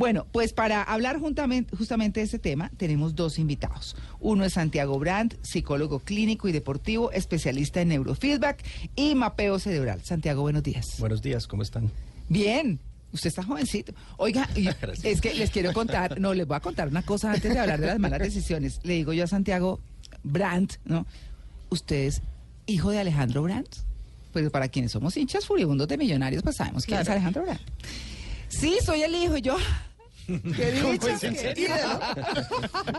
Bueno, 0.00 0.26
pues 0.32 0.54
para 0.54 0.82
hablar 0.82 1.18
juntamente, 1.18 1.76
justamente 1.76 2.20
de 2.20 2.24
este 2.24 2.38
tema, 2.38 2.70
tenemos 2.78 3.14
dos 3.14 3.38
invitados. 3.38 3.94
Uno 4.18 4.46
es 4.46 4.54
Santiago 4.54 4.98
Brandt, 4.98 5.34
psicólogo 5.42 5.98
clínico 5.98 6.48
y 6.48 6.52
deportivo, 6.52 7.12
especialista 7.12 7.82
en 7.82 7.88
neurofeedback 7.88 8.64
y 8.96 9.14
mapeo 9.14 9.58
cerebral. 9.58 10.02
Santiago, 10.02 10.40
buenos 10.40 10.62
días. 10.62 10.86
Buenos 10.98 11.20
días, 11.20 11.46
¿cómo 11.46 11.62
están? 11.62 11.90
Bien. 12.30 12.80
Usted 13.12 13.28
está 13.28 13.42
jovencito. 13.42 13.92
Oiga, 14.16 14.48
es 15.02 15.20
que 15.20 15.34
les 15.34 15.50
quiero 15.50 15.74
contar, 15.74 16.18
no, 16.18 16.32
les 16.32 16.46
voy 16.46 16.56
a 16.56 16.60
contar 16.60 16.88
una 16.88 17.02
cosa 17.02 17.32
antes 17.32 17.52
de 17.52 17.58
hablar 17.58 17.78
de 17.78 17.88
las 17.88 17.98
malas 17.98 18.20
decisiones. 18.20 18.80
Le 18.82 18.94
digo 18.94 19.12
yo 19.12 19.24
a 19.24 19.26
Santiago 19.26 19.80
Brandt, 20.22 20.76
¿no? 20.86 21.04
¿Usted 21.68 22.06
es 22.06 22.22
hijo 22.64 22.90
de 22.90 23.00
Alejandro 23.00 23.42
Brandt? 23.42 23.68
Pues 24.32 24.48
para 24.48 24.68
quienes 24.68 24.92
somos 24.92 25.14
hinchas 25.18 25.44
furibundos 25.44 25.88
de 25.88 25.98
millonarios, 25.98 26.42
pues 26.42 26.56
sabemos 26.56 26.86
quién 26.86 27.00
es 27.00 27.08
Alejandro 27.10 27.42
Brandt. 27.42 27.60
Sí, 28.48 28.78
soy 28.82 29.02
el 29.02 29.14
hijo 29.14 29.36
y 29.36 29.42
yo. 29.42 29.58
Qué 30.56 30.72
dicha, 30.72 32.14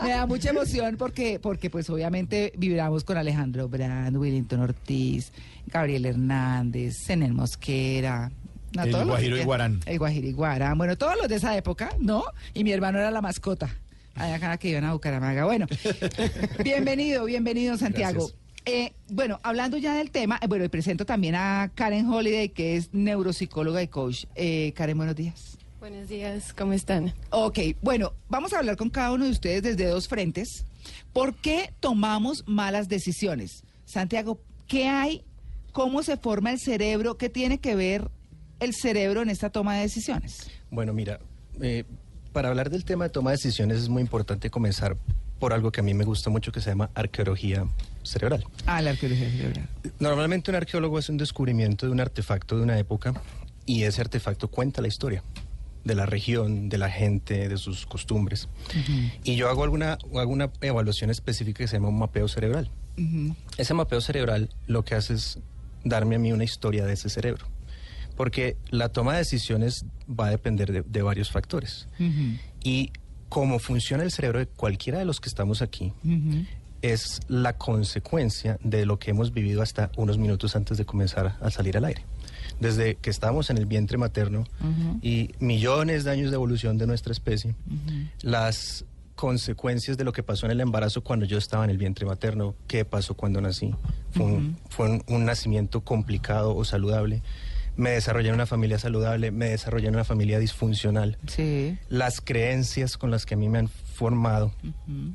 Me 0.02 0.10
da 0.10 0.26
mucha 0.26 0.50
emoción 0.50 0.96
porque, 0.96 1.38
porque 1.40 1.70
pues 1.70 1.88
obviamente 1.90 2.52
vibramos 2.56 3.04
con 3.04 3.16
Alejandro 3.16 3.68
Brand, 3.68 4.16
Willington 4.16 4.60
Ortiz, 4.60 5.32
Gabriel 5.66 6.06
Hernández, 6.06 6.94
Zenel 7.06 7.32
Mosquera. 7.32 8.30
el 8.74 9.04
Guajiro 9.04 9.38
Iguarán. 9.38 9.80
El 9.86 9.98
Guajiro 9.98 10.28
Iguarán. 10.28 10.76
Bueno, 10.76 10.96
todos 10.96 11.16
los 11.16 11.28
de 11.28 11.36
esa 11.36 11.56
época, 11.56 11.90
¿no? 11.98 12.24
Y 12.54 12.64
mi 12.64 12.72
hermano 12.72 12.98
era 12.98 13.10
la 13.10 13.22
mascota. 13.22 13.74
Allá 14.14 14.58
que 14.58 14.68
iban 14.68 14.84
a 14.84 14.92
Bucaramanga. 14.92 15.44
Bueno, 15.44 15.66
bienvenido, 16.62 17.24
bienvenido 17.24 17.78
Santiago. 17.78 18.30
Eh, 18.64 18.92
bueno, 19.08 19.40
hablando 19.42 19.76
ya 19.76 19.94
del 19.94 20.10
tema, 20.10 20.38
eh, 20.40 20.46
bueno, 20.46 20.64
y 20.64 20.68
presento 20.68 21.04
también 21.04 21.34
a 21.34 21.72
Karen 21.74 22.08
Holiday, 22.08 22.50
que 22.50 22.76
es 22.76 22.92
neuropsicóloga 22.92 23.82
y 23.82 23.88
coach. 23.88 24.26
Eh, 24.34 24.72
Karen, 24.76 24.96
buenos 24.96 25.16
días. 25.16 25.58
Buenos 25.82 26.08
días, 26.08 26.52
¿cómo 26.56 26.74
están? 26.74 27.12
Ok, 27.30 27.58
bueno, 27.82 28.12
vamos 28.28 28.52
a 28.52 28.60
hablar 28.60 28.76
con 28.76 28.88
cada 28.88 29.10
uno 29.10 29.24
de 29.24 29.32
ustedes 29.32 29.64
desde 29.64 29.86
dos 29.86 30.06
frentes. 30.06 30.64
¿Por 31.12 31.34
qué 31.34 31.74
tomamos 31.80 32.44
malas 32.46 32.88
decisiones? 32.88 33.64
Santiago, 33.84 34.38
¿qué 34.68 34.86
hay? 34.86 35.24
¿Cómo 35.72 36.04
se 36.04 36.16
forma 36.16 36.52
el 36.52 36.60
cerebro? 36.60 37.18
¿Qué 37.18 37.28
tiene 37.28 37.58
que 37.58 37.74
ver 37.74 38.08
el 38.60 38.74
cerebro 38.74 39.22
en 39.22 39.28
esta 39.28 39.50
toma 39.50 39.74
de 39.74 39.80
decisiones? 39.80 40.48
Bueno, 40.70 40.92
mira, 40.92 41.18
eh, 41.60 41.82
para 42.32 42.50
hablar 42.50 42.70
del 42.70 42.84
tema 42.84 43.06
de 43.06 43.10
toma 43.10 43.30
de 43.30 43.38
decisiones 43.38 43.78
es 43.78 43.88
muy 43.88 44.02
importante 44.02 44.50
comenzar 44.50 44.96
por 45.40 45.52
algo 45.52 45.72
que 45.72 45.80
a 45.80 45.82
mí 45.82 45.94
me 45.94 46.04
gusta 46.04 46.30
mucho 46.30 46.52
que 46.52 46.60
se 46.60 46.70
llama 46.70 46.90
arqueología 46.94 47.66
cerebral. 48.04 48.44
Ah, 48.66 48.80
la 48.82 48.90
arqueología 48.90 49.28
cerebral. 49.28 49.68
Normalmente 49.98 50.52
un 50.52 50.54
arqueólogo 50.54 51.00
es 51.00 51.08
un 51.08 51.16
descubrimiento 51.16 51.86
de 51.86 51.90
un 51.90 51.98
artefacto 51.98 52.56
de 52.56 52.62
una 52.62 52.78
época 52.78 53.20
y 53.66 53.82
ese 53.82 54.00
artefacto 54.00 54.46
cuenta 54.46 54.80
la 54.80 54.86
historia 54.86 55.24
de 55.84 55.94
la 55.94 56.06
región, 56.06 56.68
de 56.68 56.78
la 56.78 56.90
gente, 56.90 57.48
de 57.48 57.56
sus 57.56 57.86
costumbres. 57.86 58.48
Y 59.24 59.36
yo 59.36 59.48
hago 59.48 59.64
alguna, 59.64 59.98
alguna 60.14 60.50
evaluación 60.60 61.10
específica 61.10 61.58
que 61.58 61.68
se 61.68 61.76
llama 61.76 61.88
un 61.88 61.98
mapeo 61.98 62.28
cerebral. 62.28 62.70
Ese 63.56 63.74
mapeo 63.74 64.00
cerebral 64.00 64.50
lo 64.66 64.84
que 64.84 64.94
hace 64.94 65.14
es 65.14 65.38
darme 65.84 66.16
a 66.16 66.18
mí 66.18 66.32
una 66.32 66.44
historia 66.44 66.86
de 66.86 66.94
ese 66.94 67.08
cerebro. 67.08 67.46
Porque 68.16 68.56
la 68.70 68.90
toma 68.90 69.12
de 69.12 69.18
decisiones 69.18 69.86
va 70.08 70.26
a 70.26 70.30
depender 70.30 70.84
de, 70.84 71.02
varios 71.02 71.30
factores. 71.30 71.88
Y 72.62 72.92
cómo 73.28 73.58
funciona 73.58 74.04
el 74.04 74.12
cerebro 74.12 74.38
de 74.38 74.46
cualquiera 74.46 74.98
de 74.98 75.06
los 75.06 75.20
que 75.20 75.28
estamos 75.28 75.62
aquí 75.62 75.92
es 76.82 77.20
la 77.28 77.56
consecuencia 77.56 78.58
de 78.62 78.84
lo 78.84 78.98
que 78.98 79.10
hemos 79.12 79.32
vivido 79.32 79.62
hasta 79.62 79.90
unos 79.96 80.18
minutos 80.18 80.56
antes 80.56 80.76
de 80.76 80.84
comenzar 80.84 81.36
a 81.40 81.50
salir 81.50 81.76
al 81.76 81.84
aire. 81.84 82.04
Desde 82.60 82.96
que 82.96 83.10
estábamos 83.10 83.50
en 83.50 83.58
el 83.58 83.66
vientre 83.66 83.98
materno 83.98 84.44
y 85.00 85.30
millones 85.38 86.04
de 86.04 86.10
años 86.10 86.30
de 86.30 86.36
evolución 86.36 86.78
de 86.78 86.86
nuestra 86.86 87.12
especie, 87.12 87.54
las 88.20 88.84
consecuencias 89.14 89.96
de 89.96 90.04
lo 90.04 90.12
que 90.12 90.22
pasó 90.22 90.46
en 90.46 90.52
el 90.52 90.60
embarazo 90.60 91.02
cuando 91.02 91.24
yo 91.24 91.38
estaba 91.38 91.64
en 91.64 91.70
el 91.70 91.78
vientre 91.78 92.06
materno, 92.06 92.54
qué 92.66 92.84
pasó 92.84 93.14
cuando 93.14 93.40
nací, 93.40 93.74
fue, 94.12 95.00
un, 95.06 95.24
nacimiento 95.24 95.82
complicado 95.82 96.56
o 96.56 96.64
saludable, 96.64 97.22
me 97.76 97.90
desarrollé 97.90 98.28
en 98.28 98.34
una 98.34 98.46
familia 98.46 98.78
saludable, 98.78 99.30
me 99.30 99.48
desarrollé 99.50 99.88
en 99.88 99.94
una 99.94 100.04
familia 100.04 100.38
disfuncional. 100.38 101.18
Las 101.88 102.20
creencias 102.20 102.98
con 102.98 103.10
las 103.10 103.24
que 103.24 103.34
a 103.34 103.36
mí 103.36 103.48
me 103.48 103.60
han 103.60 103.68
formado, 103.92 104.52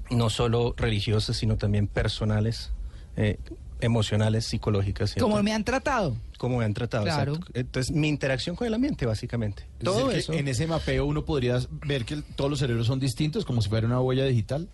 no 0.09 0.29
solo 0.29 0.73
religiosas, 0.77 1.37
sino 1.37 1.57
también 1.57 1.87
personales, 1.87 2.71
eh, 3.15 3.37
emocionales, 3.81 4.45
psicológicas. 4.45 5.15
Como 5.19 5.41
me 5.43 5.53
han 5.53 5.63
tratado. 5.63 6.15
Como 6.37 6.59
me 6.59 6.65
han 6.65 6.73
tratado, 6.73 7.03
claro. 7.03 7.39
Entonces, 7.53 7.95
mi 7.95 8.07
interacción 8.07 8.55
con 8.55 8.67
el 8.67 8.73
ambiente, 8.73 9.05
básicamente. 9.05 9.63
Todo 9.83 10.11
eso. 10.11 10.33
En 10.33 10.47
ese 10.47 10.67
mapeo 10.67 11.05
uno 11.05 11.25
podría 11.25 11.59
ver 11.85 12.05
que 12.05 12.21
todos 12.35 12.49
los 12.49 12.59
cerebros 12.59 12.87
son 12.87 12.99
distintos, 12.99 13.45
como 13.45 13.61
si 13.61 13.69
fuera 13.69 13.87
una 13.87 13.99
huella 14.01 14.25
digital. 14.25 14.67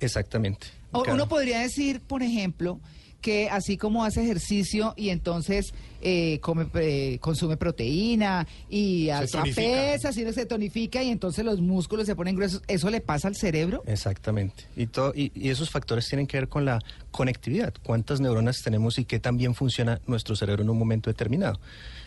Exactamente. 0.00 0.66
uno 0.92 1.28
podría 1.28 1.60
decir, 1.60 2.00
por 2.00 2.22
ejemplo, 2.22 2.80
que 3.20 3.48
así 3.50 3.76
como 3.76 4.04
hace 4.04 4.22
ejercicio 4.22 4.94
y 4.96 5.10
entonces 5.10 5.74
eh, 6.02 6.38
come, 6.40 6.66
eh, 6.74 7.18
consume 7.20 7.56
proteína 7.56 8.46
y 8.68 9.08
alza 9.08 9.42
pesa, 9.54 10.10
así 10.10 10.24
se 10.32 10.46
tonifica 10.46 11.02
y 11.02 11.10
entonces 11.10 11.44
los 11.44 11.60
músculos 11.60 12.06
se 12.06 12.14
ponen 12.14 12.36
gruesos, 12.36 12.62
¿eso 12.68 12.90
le 12.90 13.00
pasa 13.00 13.28
al 13.28 13.36
cerebro? 13.36 13.82
Exactamente. 13.86 14.66
Y, 14.76 14.86
todo, 14.86 15.12
y, 15.14 15.32
esos 15.48 15.70
factores 15.70 16.08
tienen 16.08 16.26
que 16.26 16.36
ver 16.36 16.48
con 16.48 16.64
la 16.64 16.78
conectividad, 17.10 17.74
cuántas 17.82 18.20
neuronas 18.20 18.62
tenemos 18.62 18.98
y 18.98 19.04
qué 19.04 19.18
tan 19.18 19.36
bien 19.36 19.54
funciona 19.54 20.00
nuestro 20.06 20.36
cerebro 20.36 20.62
en 20.62 20.70
un 20.70 20.78
momento 20.78 21.10
determinado. 21.10 21.58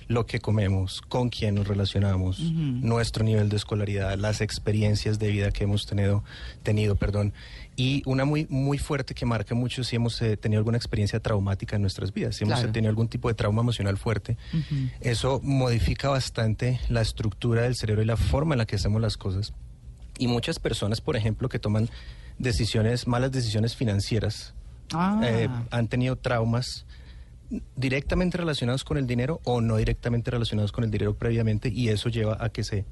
Lo 0.10 0.26
que 0.26 0.40
comemos, 0.40 1.02
con 1.02 1.30
quién 1.30 1.56
nos 1.56 1.68
relacionamos, 1.68 2.40
nuestro 2.40 3.24
nivel 3.24 3.48
de 3.48 3.58
escolaridad, 3.58 4.18
las 4.18 4.42
experiencias 4.42 5.20
de 5.20 5.30
vida 5.30 5.52
que 5.52 5.66
hemos 5.66 5.86
tenido, 5.86 6.24
tenido 6.64 6.96
perdón, 6.96 7.32
y 7.76 8.02
una 8.06 8.26
muy, 8.26 8.46
muy 8.50 8.78
fuerte 8.78 9.14
que 9.14 9.26
marca 9.26 9.56
mucho 9.56 9.84
si 9.84 9.96
hemos 9.96 10.22
eh, 10.22 10.36
tenido 10.36 10.60
alguna 10.60 10.78
experiencia 10.78 11.20
traumática 11.20 11.76
en 11.76 11.84
nuestras 11.84 12.12
vidas, 12.12 12.36
si 12.36 12.44
hemos 12.44 12.60
tenido 12.72 12.90
algún 12.90 13.08
tipo 13.08 13.28
de 13.28 13.36
trauma 13.36 13.62
emocional 13.62 13.98
fuerte. 13.98 14.36
Eso 15.00 15.40
modifica 15.44 16.10
bastante 16.10 16.82
la 16.90 17.02
estructura 17.02 17.62
del 17.62 17.76
cerebro 17.76 18.02
y 18.02 18.06
la 18.06 18.18
forma 18.18 18.56
en 18.56 18.58
la 18.58 18.66
que 18.66 18.78
hacemos 18.78 19.00
las 19.02 19.16
cosas. 19.16 19.54
Y 20.18 20.28
muchas 20.28 20.60
personas, 20.60 21.02
por 21.02 21.16
ejemplo, 21.18 21.48
que 21.50 21.60
toman 21.60 21.88
decisiones, 22.40 23.08
malas 23.08 23.32
decisiones 23.32 23.76
financieras, 23.76 24.56
ah. 24.94 25.22
eh, 25.24 25.48
han 25.70 25.88
tenido 25.88 26.16
traumas 26.16 26.86
directamente 27.76 28.38
relacionados 28.38 28.84
con 28.84 28.98
el 28.98 29.08
dinero 29.08 29.42
o 29.44 29.62
no 29.62 29.78
directamente 29.78 30.32
relacionados 30.32 30.72
con 30.72 30.84
el 30.84 30.92
dinero 30.92 31.16
previamente 31.16 31.70
y 31.70 31.90
eso 31.90 32.10
lleva 32.10 32.38
a 32.40 32.50
que 32.50 32.64
se 32.64 32.86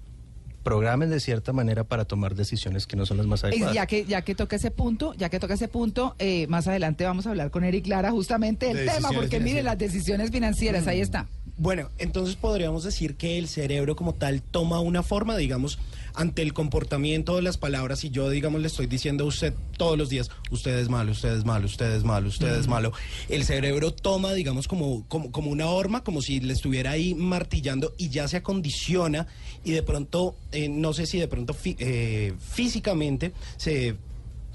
programen 0.64 1.10
de 1.10 1.22
cierta 1.22 1.54
manera 1.54 1.86
para 1.86 2.04
tomar 2.04 2.36
decisiones 2.36 2.88
que 2.88 2.98
no 2.98 3.06
son 3.06 3.18
las 3.18 3.26
más 3.26 3.44
adecuadas. 3.44 3.74
Ya 3.74 3.86
que, 3.86 4.04
ya 4.04 4.22
que 4.24 4.36
toca 4.36 4.58
ese 4.58 4.70
punto, 4.70 5.14
ya 5.14 5.30
que 5.30 5.40
toca 5.40 5.54
ese 5.54 5.70
punto, 5.70 6.16
eh, 6.20 6.46
más 6.48 6.68
adelante 6.68 7.06
vamos 7.06 7.26
a 7.26 7.30
hablar 7.30 7.52
con 7.52 7.64
Eric 7.64 7.88
Lara 7.88 8.12
justamente 8.12 8.74
del 8.74 8.86
tema, 8.86 9.12
porque 9.14 9.40
mire, 9.40 9.64
las 9.64 9.78
decisiones 9.78 10.30
financieras, 10.30 10.88
ahí 10.88 11.00
está. 11.00 11.28
Bueno, 11.60 11.90
entonces 11.98 12.36
podríamos 12.36 12.84
decir 12.84 13.16
que 13.16 13.40
el 13.40 13.48
cerebro 13.48 13.96
como 13.96 14.14
tal 14.14 14.44
toma 14.44 14.80
una 14.80 15.02
forma, 15.02 15.36
digamos, 15.36 15.80
ante 16.14 16.44
el 16.44 16.54
comportamiento 16.54 17.36
de 17.36 17.42
las 17.42 17.58
palabras 17.58 18.04
y 18.04 18.12
yo, 18.12 18.30
digamos, 18.30 18.62
le 18.62 18.68
estoy 18.68 18.86
diciendo 18.86 19.24
a 19.24 19.28
usted 19.28 19.56
todos 19.76 19.98
los 19.98 20.10
días, 20.10 20.30
usted 20.52 20.78
es 20.78 20.88
malo, 20.88 21.14
usted 21.14 21.36
es 21.36 21.46
malo, 21.46 21.66
usted 21.66 21.96
es 21.96 22.04
malo, 22.04 22.28
usted 22.28 22.60
es 22.60 22.68
malo. 22.68 22.92
El 23.28 23.44
cerebro 23.44 23.92
toma, 23.92 24.34
digamos, 24.34 24.68
como, 24.68 25.08
como, 25.08 25.32
como 25.32 25.50
una 25.50 25.66
horma, 25.66 26.04
como 26.04 26.22
si 26.22 26.40
le 26.40 26.54
estuviera 26.54 26.92
ahí 26.92 27.16
martillando 27.16 27.94
y 27.98 28.10
ya 28.10 28.28
se 28.28 28.38
acondiciona 28.38 29.26
y 29.64 29.72
de 29.72 29.82
pronto, 29.82 30.36
eh, 30.52 30.70
no 30.70 30.94
sé 30.94 31.08
si 31.08 31.18
de 31.18 31.28
pronto 31.28 31.56
eh, 31.66 32.34
físicamente 32.40 33.34
se 33.58 33.96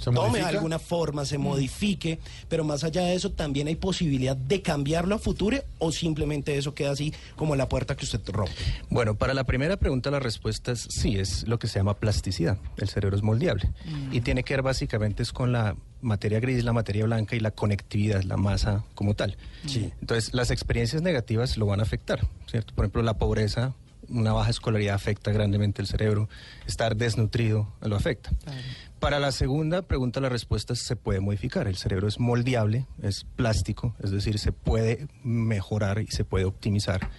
tome 0.02 0.40
alguna 0.40 0.78
forma, 0.78 1.24
se 1.24 1.38
mm. 1.38 1.42
modifique, 1.42 2.18
pero 2.48 2.64
más 2.64 2.84
allá 2.84 3.02
de 3.02 3.14
eso 3.14 3.30
también 3.30 3.68
hay 3.68 3.76
posibilidad 3.76 4.36
de 4.36 4.62
cambiarlo 4.62 5.14
a 5.14 5.18
futuro 5.18 5.58
o 5.78 5.92
simplemente 5.92 6.56
eso 6.56 6.74
queda 6.74 6.90
así 6.90 7.12
como 7.36 7.56
la 7.56 7.68
puerta 7.68 7.96
que 7.96 8.04
usted 8.04 8.20
rompe. 8.28 8.52
Bueno, 8.90 9.14
para 9.14 9.34
la 9.34 9.44
primera 9.44 9.76
pregunta 9.76 10.10
la 10.10 10.20
respuesta 10.20 10.72
es 10.72 10.86
sí, 10.90 11.16
es 11.18 11.46
lo 11.46 11.58
que 11.58 11.68
se 11.68 11.78
llama 11.78 11.94
plasticidad. 11.94 12.58
El 12.76 12.88
cerebro 12.88 13.16
es 13.16 13.22
moldeable 13.22 13.70
y 14.10 14.20
mm. 14.20 14.24
tiene 14.24 14.42
que 14.42 14.54
ver 14.54 14.62
básicamente 14.62 15.22
es 15.22 15.32
con 15.32 15.52
la 15.52 15.76
materia 16.00 16.40
gris, 16.40 16.64
la 16.64 16.72
materia 16.72 17.04
blanca 17.04 17.36
y 17.36 17.40
la 17.40 17.52
conectividad, 17.52 18.22
la 18.24 18.36
masa 18.36 18.84
como 18.94 19.14
tal. 19.14 19.36
Sí. 19.66 19.92
Entonces, 20.00 20.34
las 20.34 20.50
experiencias 20.50 21.02
negativas 21.02 21.56
lo 21.56 21.66
van 21.66 21.80
a 21.80 21.84
afectar, 21.84 22.26
¿cierto? 22.50 22.74
Por 22.74 22.84
ejemplo, 22.84 23.02
la 23.02 23.14
pobreza 23.14 23.74
una 24.08 24.32
baja 24.32 24.50
escolaridad 24.50 24.94
afecta 24.94 25.32
grandemente 25.32 25.82
el 25.82 25.88
cerebro, 25.88 26.28
estar 26.66 26.96
desnutrido 26.96 27.72
lo 27.80 27.96
afecta. 27.96 28.30
Para 29.02 29.18
la 29.18 29.32
segunda 29.32 29.82
pregunta, 29.82 30.20
la 30.20 30.28
respuesta 30.28 30.76
se 30.76 30.94
puede 30.94 31.18
modificar. 31.18 31.66
El 31.66 31.76
cerebro 31.76 32.06
es 32.06 32.20
moldeable, 32.20 32.86
es 33.02 33.24
plástico, 33.24 33.96
es 34.00 34.12
decir, 34.12 34.38
se 34.38 34.52
puede 34.52 35.08
mejorar 35.24 36.00
y 36.00 36.06
se 36.06 36.24
puede 36.24 36.44
optimizar 36.44 37.10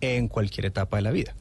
en 0.00 0.26
cualquier 0.26 0.66
etapa 0.66 0.96
de 0.96 1.04
la 1.04 1.12
vida. 1.12 1.36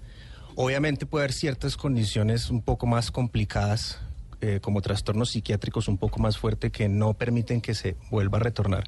Obviamente 0.56 1.08
puede 1.08 1.24
haber 1.24 1.34
ciertas 1.34 1.78
condiciones 1.78 2.52
un 2.52 2.62
poco 2.62 2.86
más 2.86 3.10
complicadas, 3.10 4.00
eh, 4.42 4.60
como 4.62 4.82
trastornos 4.82 5.32
psiquiátricos 5.32 5.88
un 5.88 5.98
poco 5.98 6.20
más 6.20 6.38
fuertes, 6.38 6.72
que 6.72 6.88
no 6.88 7.16
permiten 7.16 7.60
que 7.60 7.74
se 7.74 7.96
vuelva 8.12 8.38
a 8.38 8.42
retornar, 8.42 8.84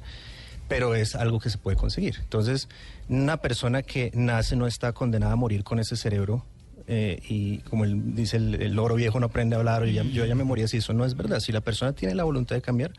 pero 0.68 0.94
es 0.94 1.16
algo 1.16 1.40
que 1.40 1.50
se 1.50 1.58
puede 1.58 1.76
conseguir. 1.76 2.18
Entonces, 2.20 2.68
una 3.08 3.38
persona 3.38 3.82
que 3.82 4.12
nace 4.14 4.54
no 4.54 4.68
está 4.68 4.92
condenada 4.92 5.32
a 5.32 5.36
morir 5.36 5.64
con 5.64 5.80
ese 5.80 5.96
cerebro 5.96 6.46
eh, 6.90 7.22
y 7.28 7.58
como 7.58 7.84
él 7.84 8.14
dice, 8.14 8.36
el, 8.36 8.56
el 8.60 8.72
loro 8.74 8.96
viejo 8.96 9.18
no 9.20 9.26
aprende 9.26 9.54
a 9.56 9.60
hablar, 9.60 9.84
yo, 9.86 10.02
ya, 10.02 10.10
yo 10.10 10.26
ya 10.26 10.34
me 10.34 10.44
morí 10.44 10.62
así, 10.62 10.78
eso 10.78 10.92
no 10.92 11.04
es 11.04 11.14
verdad. 11.16 11.40
Si 11.40 11.52
la 11.52 11.60
persona 11.60 11.92
tiene 11.94 12.14
la 12.14 12.24
voluntad 12.24 12.56
de 12.56 12.62
cambiar, 12.62 12.92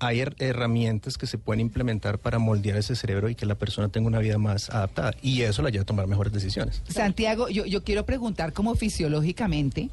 hay 0.00 0.18
her- 0.20 0.36
herramientas 0.38 1.16
que 1.18 1.26
se 1.26 1.38
pueden 1.38 1.60
implementar 1.60 2.18
para 2.18 2.38
moldear 2.38 2.76
ese 2.78 2.94
cerebro 2.94 3.28
y 3.28 3.34
que 3.34 3.46
la 3.46 3.54
persona 3.56 3.88
tenga 3.88 4.06
una 4.08 4.18
vida 4.20 4.38
más 4.38 4.70
adaptada. 4.70 5.12
Y 5.22 5.42
eso 5.42 5.62
la 5.62 5.70
lleva 5.70 5.82
a 5.82 5.86
tomar 5.86 6.06
mejores 6.06 6.32
decisiones. 6.32 6.82
Santiago, 6.88 7.48
yo, 7.48 7.64
yo 7.64 7.82
quiero 7.82 8.04
preguntar 8.06 8.52
cómo 8.52 8.74
fisiológicamente, 8.76 9.88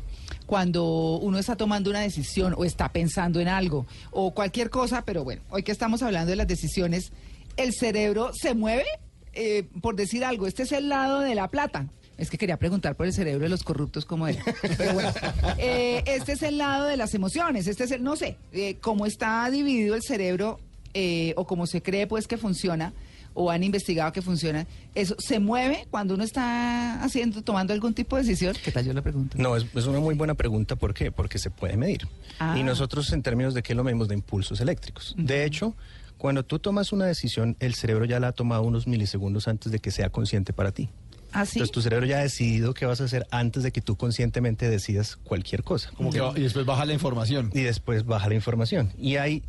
cuando 0.45 1.17
uno 1.17 1.39
está 1.39 1.55
tomando 1.55 1.89
una 1.89 2.01
decisión 2.01 2.53
o 2.57 2.65
está 2.65 2.89
pensando 2.91 3.39
en 3.39 3.47
algo 3.47 3.87
o 4.11 4.31
cualquier 4.33 4.69
cosa, 4.69 5.03
pero 5.05 5.23
bueno, 5.23 5.41
hoy 5.49 5.63
que 5.63 5.71
estamos 5.71 6.03
hablando 6.03 6.29
de 6.29 6.35
las 6.35 6.47
decisiones, 6.47 7.11
¿el 7.57 7.73
cerebro 7.73 8.31
se 8.33 8.53
mueve? 8.53 8.85
Eh, 9.33 9.67
por 9.81 9.95
decir 9.95 10.23
algo, 10.23 10.45
este 10.47 10.63
es 10.63 10.71
el 10.71 10.87
lado 10.87 11.19
de 11.21 11.33
la 11.35 11.47
plata. 11.49 11.87
Es 12.17 12.29
que 12.29 12.37
quería 12.37 12.57
preguntar 12.57 12.95
por 12.95 13.05
el 13.05 13.13
cerebro 13.13 13.43
de 13.43 13.49
los 13.49 13.63
corruptos 13.63 14.05
como 14.05 14.27
él. 14.27 14.37
Pero 14.77 14.93
bueno, 14.93 15.11
eh, 15.57 16.03
este 16.05 16.33
es 16.33 16.43
el 16.43 16.57
lado 16.57 16.85
de 16.85 16.97
las 16.97 17.13
emociones, 17.13 17.67
este 17.67 17.83
es 17.83 17.91
el, 17.91 18.03
no 18.03 18.15
sé, 18.15 18.37
eh, 18.53 18.77
cómo 18.81 19.05
está 19.05 19.49
dividido 19.49 19.95
el 19.95 20.01
cerebro 20.01 20.59
eh, 20.93 21.33
o 21.35 21.45
cómo 21.45 21.67
se 21.67 21.81
cree 21.81 22.07
pues 22.07 22.27
que 22.27 22.37
funciona 22.37 22.93
o 23.35 23.51
han 23.51 23.63
investigado 23.63 24.11
que 24.13 24.21
funciona, 24.21 24.65
eso 24.95 25.15
se 25.19 25.39
mueve 25.39 25.85
cuando 25.91 26.15
uno 26.15 26.23
está 26.23 27.03
haciendo, 27.03 27.41
tomando 27.43 27.73
algún 27.73 27.93
tipo 27.93 28.15
de 28.15 28.23
decisión. 28.23 28.55
¿Qué 28.63 28.71
tal 28.71 28.85
yo 28.85 28.93
le 28.93 29.01
pregunto? 29.01 29.37
No, 29.37 29.57
es, 29.57 29.65
es 29.75 29.85
una 29.85 29.99
muy 29.99 30.15
buena 30.15 30.35
pregunta. 30.35 30.77
¿Por 30.77 30.93
qué? 30.93 31.11
Porque 31.11 31.37
se 31.37 31.51
puede 31.51 31.75
medir. 31.75 32.07
Ah. 32.39 32.55
Y 32.57 32.63
nosotros 32.63 33.11
en 33.11 33.21
términos 33.21 33.53
de 33.53 33.61
qué 33.61 33.75
lo 33.75 33.83
medimos 33.83 34.07
de 34.07 34.15
impulsos 34.15 34.61
eléctricos. 34.61 35.13
De 35.17 35.43
hecho, 35.43 35.75
cuando 36.17 36.43
tú 36.43 36.59
tomas 36.59 36.93
una 36.93 37.05
decisión, 37.05 37.57
el 37.59 37.75
cerebro 37.75 38.05
ya 38.05 38.19
la 38.21 38.29
ha 38.29 38.31
tomado 38.31 38.63
unos 38.63 38.87
milisegundos 38.87 39.49
antes 39.49 39.71
de 39.71 39.79
que 39.79 39.91
sea 39.91 40.09
consciente 40.09 40.53
para 40.53 40.71
ti. 40.71 40.89
¿Ah, 41.35 41.45
sí? 41.45 41.59
Entonces 41.59 41.73
tu 41.73 41.81
cerebro 41.81 42.05
ya 42.05 42.19
ha 42.19 42.21
decidido 42.21 42.73
qué 42.73 42.85
vas 42.85 43.01
a 43.01 43.03
hacer 43.03 43.27
antes 43.29 43.61
de 43.61 43.71
que 43.71 43.81
tú 43.81 43.97
conscientemente 43.97 44.69
decidas 44.69 45.17
cualquier 45.17 45.63
cosa. 45.63 45.91
Como 45.91 46.09
que 46.09 46.21
y 46.37 46.43
después 46.43 46.65
baja 46.65 46.85
la 46.85 46.93
información. 46.93 47.51
Y 47.53 47.61
después 47.61 48.05
baja 48.05 48.29
la 48.29 48.35
información. 48.35 48.93
Y 48.97 49.17
hay 49.17 49.43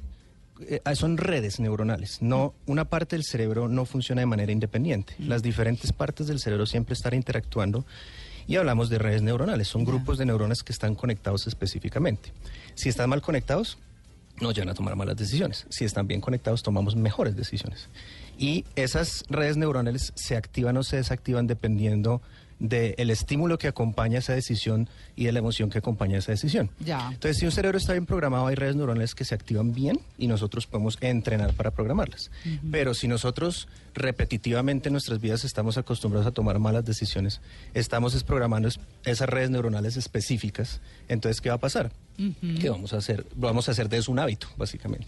eh, 0.60 0.80
son 0.94 1.16
redes 1.16 1.60
neuronales. 1.60 2.22
No, 2.22 2.54
una 2.66 2.86
parte 2.86 3.14
del 3.14 3.24
cerebro 3.24 3.68
no 3.68 3.84
funciona 3.84 4.20
de 4.20 4.26
manera 4.26 4.50
independiente. 4.50 5.14
Las 5.18 5.42
diferentes 5.42 5.92
partes 5.92 6.26
del 6.26 6.40
cerebro 6.40 6.66
siempre 6.66 6.94
están 6.94 7.14
interactuando 7.14 7.84
y 8.48 8.56
hablamos 8.56 8.88
de 8.88 8.98
redes 8.98 9.22
neuronales. 9.22 9.68
Son 9.68 9.84
grupos 9.84 10.18
de 10.18 10.26
neuronas 10.26 10.62
que 10.62 10.72
están 10.72 10.94
conectados 10.94 11.46
específicamente. 11.46 12.32
Si 12.74 12.88
están 12.88 13.10
mal 13.10 13.22
conectados, 13.22 13.78
nos 14.40 14.54
llevan 14.54 14.70
a 14.70 14.74
tomar 14.74 14.96
malas 14.96 15.16
decisiones. 15.16 15.66
Si 15.68 15.84
están 15.84 16.06
bien 16.06 16.20
conectados, 16.20 16.62
tomamos 16.62 16.96
mejores 16.96 17.36
decisiones. 17.36 17.88
Y 18.38 18.64
esas 18.76 19.24
redes 19.28 19.56
neuronales 19.56 20.12
se 20.14 20.36
activan 20.36 20.76
o 20.76 20.82
se 20.82 20.96
desactivan 20.96 21.46
dependiendo 21.46 22.20
del 22.58 23.10
estímulo 23.10 23.58
que 23.58 23.68
acompaña 23.68 24.18
esa 24.18 24.32
decisión 24.32 24.88
y 25.14 25.24
de 25.26 25.32
la 25.32 25.40
emoción 25.40 25.68
que 25.68 25.76
acompaña 25.76 26.16
esa 26.16 26.32
decisión. 26.32 26.70
Ya. 26.80 27.08
Entonces, 27.12 27.36
si 27.36 27.44
un 27.44 27.52
cerebro 27.52 27.76
está 27.76 27.92
bien 27.92 28.06
programado, 28.06 28.46
hay 28.46 28.54
redes 28.54 28.76
neuronales 28.76 29.14
que 29.14 29.26
se 29.26 29.34
activan 29.34 29.74
bien 29.74 30.00
y 30.16 30.26
nosotros 30.26 30.66
podemos 30.66 30.96
entrenar 31.02 31.52
para 31.52 31.70
programarlas. 31.72 32.30
Pero 32.70 32.94
si 32.94 33.08
nosotros 33.08 33.68
repetitivamente 33.94 34.88
en 34.88 34.94
nuestras 34.94 35.20
vidas 35.20 35.44
estamos 35.44 35.76
acostumbrados 35.76 36.26
a 36.26 36.30
tomar 36.30 36.58
malas 36.58 36.86
decisiones, 36.86 37.42
estamos 37.74 38.14
desprogramando 38.14 38.68
es- 38.68 38.80
esas 39.04 39.28
redes 39.28 39.50
neuronales 39.50 39.98
específicas, 39.98 40.80
entonces, 41.08 41.42
¿qué 41.42 41.50
va 41.50 41.56
a 41.56 41.60
pasar? 41.60 41.92
¿Qué 42.58 42.70
vamos 42.70 42.94
a 42.94 42.96
hacer? 42.96 43.26
Vamos 43.34 43.68
a 43.68 43.72
hacer 43.72 43.90
de 43.90 43.98
eso 43.98 44.10
un 44.10 44.18
hábito, 44.18 44.46
básicamente. 44.56 45.06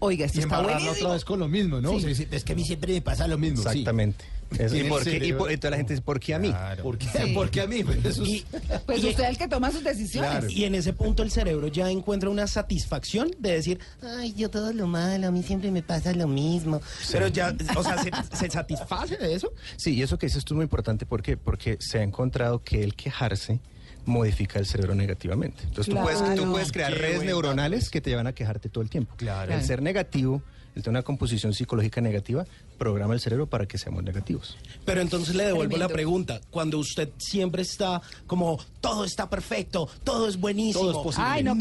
Oiga, 0.00 0.26
esto 0.26 0.38
Y 0.38 0.42
está 0.42 0.60
buenísimo. 0.62 0.92
otra 0.92 1.12
vez 1.14 1.24
con 1.24 1.40
lo 1.40 1.48
mismo, 1.48 1.80
¿no? 1.80 1.90
Sí. 1.90 1.96
O 1.96 2.14
sea, 2.14 2.26
es 2.30 2.44
que 2.44 2.52
a 2.52 2.56
mí 2.56 2.64
siempre 2.64 2.92
me 2.92 3.00
pasa 3.02 3.26
lo 3.26 3.36
mismo. 3.38 3.62
sí. 3.62 3.68
Exactamente. 3.68 4.24
Es- 4.58 4.72
Y 4.72 4.76
¿Y, 4.76 4.80
el 4.80 4.88
por 4.88 5.04
qué? 5.04 5.10
y, 5.10 5.12
cerebro- 5.12 5.38
por- 5.40 5.52
y 5.52 5.56
toda 5.58 5.72
la 5.72 5.76
gente 5.76 5.92
dice, 5.92 6.02
¿por 6.02 6.18
qué 6.20 6.34
a 6.34 6.38
mí? 6.38 6.54
¿Por 6.82 6.96
qué? 6.96 7.06
Sí. 7.06 7.32
¿Por 7.34 7.50
qué 7.50 7.60
a 7.60 7.66
mí? 7.66 7.84
Pues 7.84 8.02
eso 8.02 8.22
es- 8.22 8.28
Y, 8.30 8.46
Pues 8.86 9.04
y- 9.04 9.08
usted 9.10 9.24
es 9.24 9.30
el 9.30 9.36
que 9.38 9.46
toma 9.48 9.70
sus 9.70 9.84
decisiones. 9.84 10.30
Claro. 10.30 10.48
y 10.48 10.64
en 10.64 10.74
ese 10.74 10.92
punto 10.94 11.22
el 11.22 11.30
cerebro 11.30 11.66
ya 11.68 11.90
encuentra 11.90 12.30
una 12.30 12.46
satisfacción 12.46 13.30
de 13.38 13.52
decir, 13.52 13.78
ay, 14.00 14.32
yo 14.38 14.48
todo 14.48 14.72
lo 14.72 14.86
malo, 14.86 15.26
a 15.28 15.30
mí 15.30 15.42
siempre 15.42 15.70
me 15.70 15.82
pasa 15.82 16.12
lo 16.14 16.26
mismo. 16.28 16.80
Pero 17.12 17.28
ya, 17.28 17.54
o 17.76 17.82
sea, 17.82 18.02
¿se, 18.02 18.10
se 18.36 18.50
satisface 18.50 19.16
de 19.18 19.34
eso? 19.34 19.52
Sí, 19.76 19.94
y 19.94 20.02
eso 20.02 20.16
que 20.18 20.26
dices 20.28 20.44
tú 20.46 20.54
es 20.54 20.56
muy 20.56 20.64
importante. 20.64 21.04
¿Por 21.04 21.22
qué? 21.22 21.36
Porque 21.36 21.76
se 21.80 21.98
ha 21.98 22.02
encontrado 22.02 22.62
que 22.62 22.82
el 22.82 22.94
quejarse 22.94 23.60
modifica 24.08 24.58
el 24.58 24.66
cerebro 24.66 24.94
negativamente. 24.94 25.62
Entonces 25.64 25.94
tú, 25.94 26.00
puedes, 26.00 26.18
tú 26.18 26.24
Claro. 26.34 26.50
puedes 26.50 26.72
crear 26.72 26.92
Qué 26.94 26.98
redes 26.98 27.22
neuronales 27.24 27.90
que 27.90 28.00
te 28.00 28.10
llevan 28.10 28.26
a 28.26 28.32
quejarte 28.32 28.68
todo 28.68 28.82
el 28.82 28.90
tiempo. 28.90 29.14
Claro. 29.16 29.52
El 29.52 29.62
ser 29.62 29.82
negativo, 29.82 30.42
el 30.74 30.82
tener 30.82 30.90
una 30.98 31.02
composición 31.02 31.52
psicológica 31.54 32.00
negativa, 32.00 32.44
programa 32.78 33.14
el 33.14 33.20
cerebro 33.20 33.46
para 33.46 33.66
que 33.66 33.78
seamos 33.78 34.02
negativos. 34.04 34.56
Pero 34.84 35.00
entonces 35.00 35.34
le 35.34 35.44
devuelvo 35.44 35.70
Tremendo. 35.72 35.88
la 35.88 35.92
pregunta. 35.94 36.40
Cuando 36.50 36.78
usted 36.78 37.10
siempre 37.18 37.62
está 37.62 38.00
como, 38.26 38.58
todo 38.80 39.04
está 39.04 39.28
perfecto, 39.28 39.88
todo 40.04 40.28
es 40.28 40.38
buenísimo. 40.38 40.80
Todo 40.86 40.90
es 41.00 41.04
posible. 41.04 41.28
Ay, 41.28 41.42
no, 41.44 41.54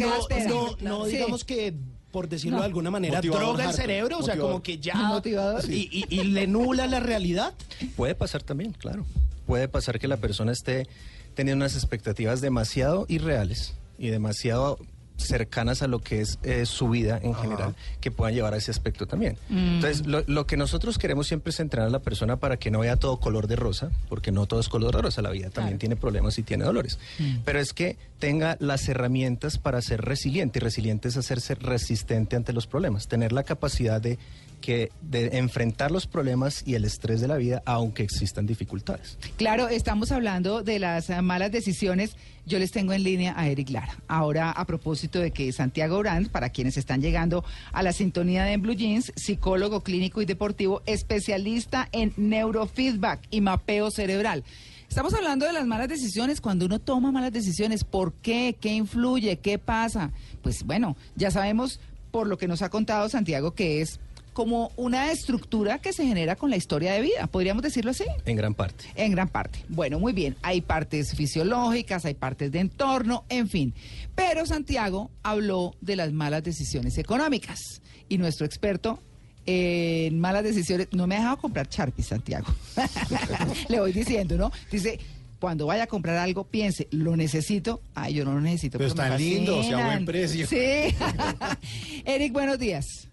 no, 0.82 1.06
digamos 1.06 1.44
que, 1.44 1.74
por 2.12 2.30
decirlo 2.30 2.58
No. 2.58 2.62
de 2.64 2.68
alguna 2.68 2.92
manera, 2.92 3.16
Motivador 3.18 3.44
droga 3.46 3.70
el 3.70 3.76
cerebro, 3.76 4.20
o 4.20 4.24
sea, 4.24 4.38
como 4.38 4.64
que 4.64 4.78
ya... 4.78 4.96
Motivador. 4.96 5.70
Y, 5.70 5.90
y- 5.92 6.06
y 6.22 6.24
le 6.24 6.48
nula 6.48 6.88
la 6.88 7.00
realidad. 7.00 7.54
Puede 7.96 8.16
pasar 8.16 8.44
también, 8.44 8.72
claro. 8.74 9.06
Puede 9.46 9.68
pasar 9.68 9.98
que 10.00 10.08
la 10.08 10.18
persona 10.18 10.52
esté 10.52 10.88
teniendo 11.38 11.64
unas 11.64 11.76
expectativas 11.76 12.42
demasiado 12.42 13.06
irreales 13.08 13.76
y 14.00 14.10
demasiado 14.10 14.80
cercanas 15.18 15.82
a 15.82 15.88
lo 15.88 16.00
que 16.00 16.22
es 16.22 16.40
eh, 16.44 16.66
su 16.66 16.90
vida 16.90 17.20
en 17.22 17.34
general, 17.36 17.76
que 18.02 18.12
puedan 18.12 18.34
llevar 18.34 18.54
a 18.54 18.58
ese 18.58 18.72
aspecto 18.72 19.06
también. 19.08 19.38
Entonces, 19.50 20.06
lo, 20.06 20.24
lo 20.28 20.46
que 20.46 20.58
nosotros 20.58 20.98
queremos 20.98 21.28
siempre 21.28 21.52
es 21.52 21.60
entrenar 21.60 21.90
a 21.90 21.92
la 21.92 22.00
persona 22.00 22.38
para 22.38 22.58
que 22.58 22.72
no 22.72 22.80
vea 22.80 22.96
todo 22.98 23.20
color 23.20 23.48
de 23.48 23.56
rosa, 23.56 23.92
porque 24.10 24.32
no 24.32 24.46
todo 24.46 24.60
es 24.60 24.70
color 24.70 24.96
de 24.96 25.02
rosa, 25.02 25.22
la 25.22 25.32
vida 25.32 25.50
también 25.50 25.78
tiene 25.78 25.96
problemas 25.96 26.38
y 26.38 26.44
tiene 26.44 26.66
dolores. 26.66 27.00
Pero 27.46 27.60
es 27.60 27.74
que 27.74 27.98
tenga 28.20 28.58
las 28.60 28.88
herramientas 28.90 29.58
para 29.60 29.82
ser 29.82 30.02
resiliente, 30.02 30.60
y 30.60 30.62
resiliente 30.62 31.08
es 31.08 31.18
hacerse 31.18 31.56
resistente 31.56 32.36
ante 32.36 32.54
los 32.54 32.68
problemas, 32.68 33.08
tener 33.08 33.32
la 33.32 33.44
capacidad 33.44 34.02
de 34.02 34.18
que 34.62 34.92
de 35.02 35.38
enfrentar 35.38 35.92
los 35.92 36.08
problemas 36.08 36.64
y 36.66 36.76
el 36.76 36.86
estrés 36.86 37.22
de 37.22 37.28
la 37.28 37.38
vida 37.38 37.62
aunque 37.66 38.04
existan 38.04 38.46
dificultades. 38.46 39.18
Claro, 39.38 39.68
estamos 39.68 40.12
hablando 40.12 40.64
de 40.64 40.80
las 40.80 41.10
malas 41.22 41.52
decisiones. 41.52 42.16
Yo 42.46 42.60
les 42.60 42.72
tengo 42.72 42.94
en 42.94 43.04
línea 43.04 43.34
a 43.38 43.48
Eric 43.48 43.70
Lara. 43.70 43.98
Ahora, 44.08 44.52
a 44.52 44.66
propósito 44.66 45.20
de 45.20 45.32
que 45.32 45.52
Santiago 45.52 46.00
Brandt, 46.00 46.30
para 46.30 46.50
quienes 46.50 46.78
están 46.78 47.02
llegando 47.02 47.44
a 47.72 47.84
la 47.84 47.94
sintonía 47.94 48.44
de 48.44 48.58
Blue 48.58 48.74
Jeans, 48.74 49.12
psicólogo 49.16 49.82
clínico 49.82 50.22
y 50.22 50.26
deportivo, 50.26 50.82
especialista 50.86 51.90
en 51.92 52.14
neurofeedback 52.16 53.28
y 53.30 53.42
mapeo 53.42 53.92
cerebral. 53.92 54.44
Estamos 54.90 55.14
hablando 55.14 55.46
de 55.46 55.54
las 55.54 55.68
malas 55.68 55.90
decisiones, 55.90 56.40
cuando 56.40 56.66
uno 56.66 56.80
toma 56.80 57.12
malas 57.12 57.34
decisiones, 57.34 57.84
¿por 57.84 58.14
qué? 58.14 58.56
¿Qué 58.60 58.74
influye? 58.74 59.38
¿Qué 59.38 59.60
pasa? 59.60 60.12
Pues 60.42 60.64
bueno, 60.64 60.96
ya 61.16 61.30
sabemos 61.30 61.80
por 62.12 62.28
lo 62.28 62.38
que 62.38 62.48
nos 62.48 62.62
ha 62.62 62.70
contado 62.70 63.10
Santiago 63.10 63.54
que 63.54 63.82
es 63.82 64.00
como 64.38 64.72
una 64.76 65.12
estructura 65.12 65.80
que 65.80 65.94
se 65.94 66.06
genera 66.06 66.36
con 66.36 66.52
la 66.52 66.58
historia 66.58 66.94
de 66.94 67.02
vida, 67.02 67.26
podríamos 67.26 67.64
decirlo 67.64 67.90
así. 67.90 68.04
En 68.24 68.38
gran 68.38 68.54
parte. 68.54 68.86
En 68.94 69.12
gran 69.12 69.30
parte. 69.30 69.66
Bueno, 69.68 69.98
muy 70.00 70.14
bien. 70.14 70.36
Hay 70.44 70.62
partes 70.62 71.16
fisiológicas, 71.16 72.06
hay 72.06 72.14
partes 72.14 72.52
de 72.52 72.60
entorno, 72.60 73.26
en 73.30 73.50
fin. 73.50 73.74
Pero 74.14 74.46
Santiago 74.46 75.10
habló 75.24 75.74
de 75.82 75.96
las 75.96 76.14
malas 76.14 76.44
decisiones 76.44 77.00
económicas. 77.00 77.82
Y 78.10 78.20
nuestro 78.20 78.46
experto 78.46 79.00
en 79.48 80.20
malas 80.20 80.44
decisiones, 80.44 80.90
no 80.92 81.08
me 81.08 81.16
ha 81.16 81.18
dejado 81.18 81.38
comprar 81.38 81.68
Sharpie, 81.68 82.06
Santiago. 82.06 82.46
Le 83.70 83.80
voy 83.80 83.92
diciendo, 83.92 84.38
¿no? 84.38 84.52
Dice, 84.72 85.00
cuando 85.40 85.66
vaya 85.66 85.86
a 85.86 85.88
comprar 85.88 86.18
algo, 86.18 86.44
piense, 86.44 86.88
¿lo 86.92 87.18
necesito? 87.18 87.82
Ay, 87.96 88.14
yo 88.14 88.24
no 88.24 88.34
lo 88.34 88.42
necesito. 88.42 88.78
Pero 88.78 88.94
me 88.94 89.02
están 89.04 89.18
lindos 89.18 89.66
y 89.66 89.72
a 89.72 89.84
buen 89.84 90.06
precio. 90.06 90.46
Sí. 90.46 90.94
Eric, 92.06 92.34
buenos 92.34 92.60
días. 92.60 93.08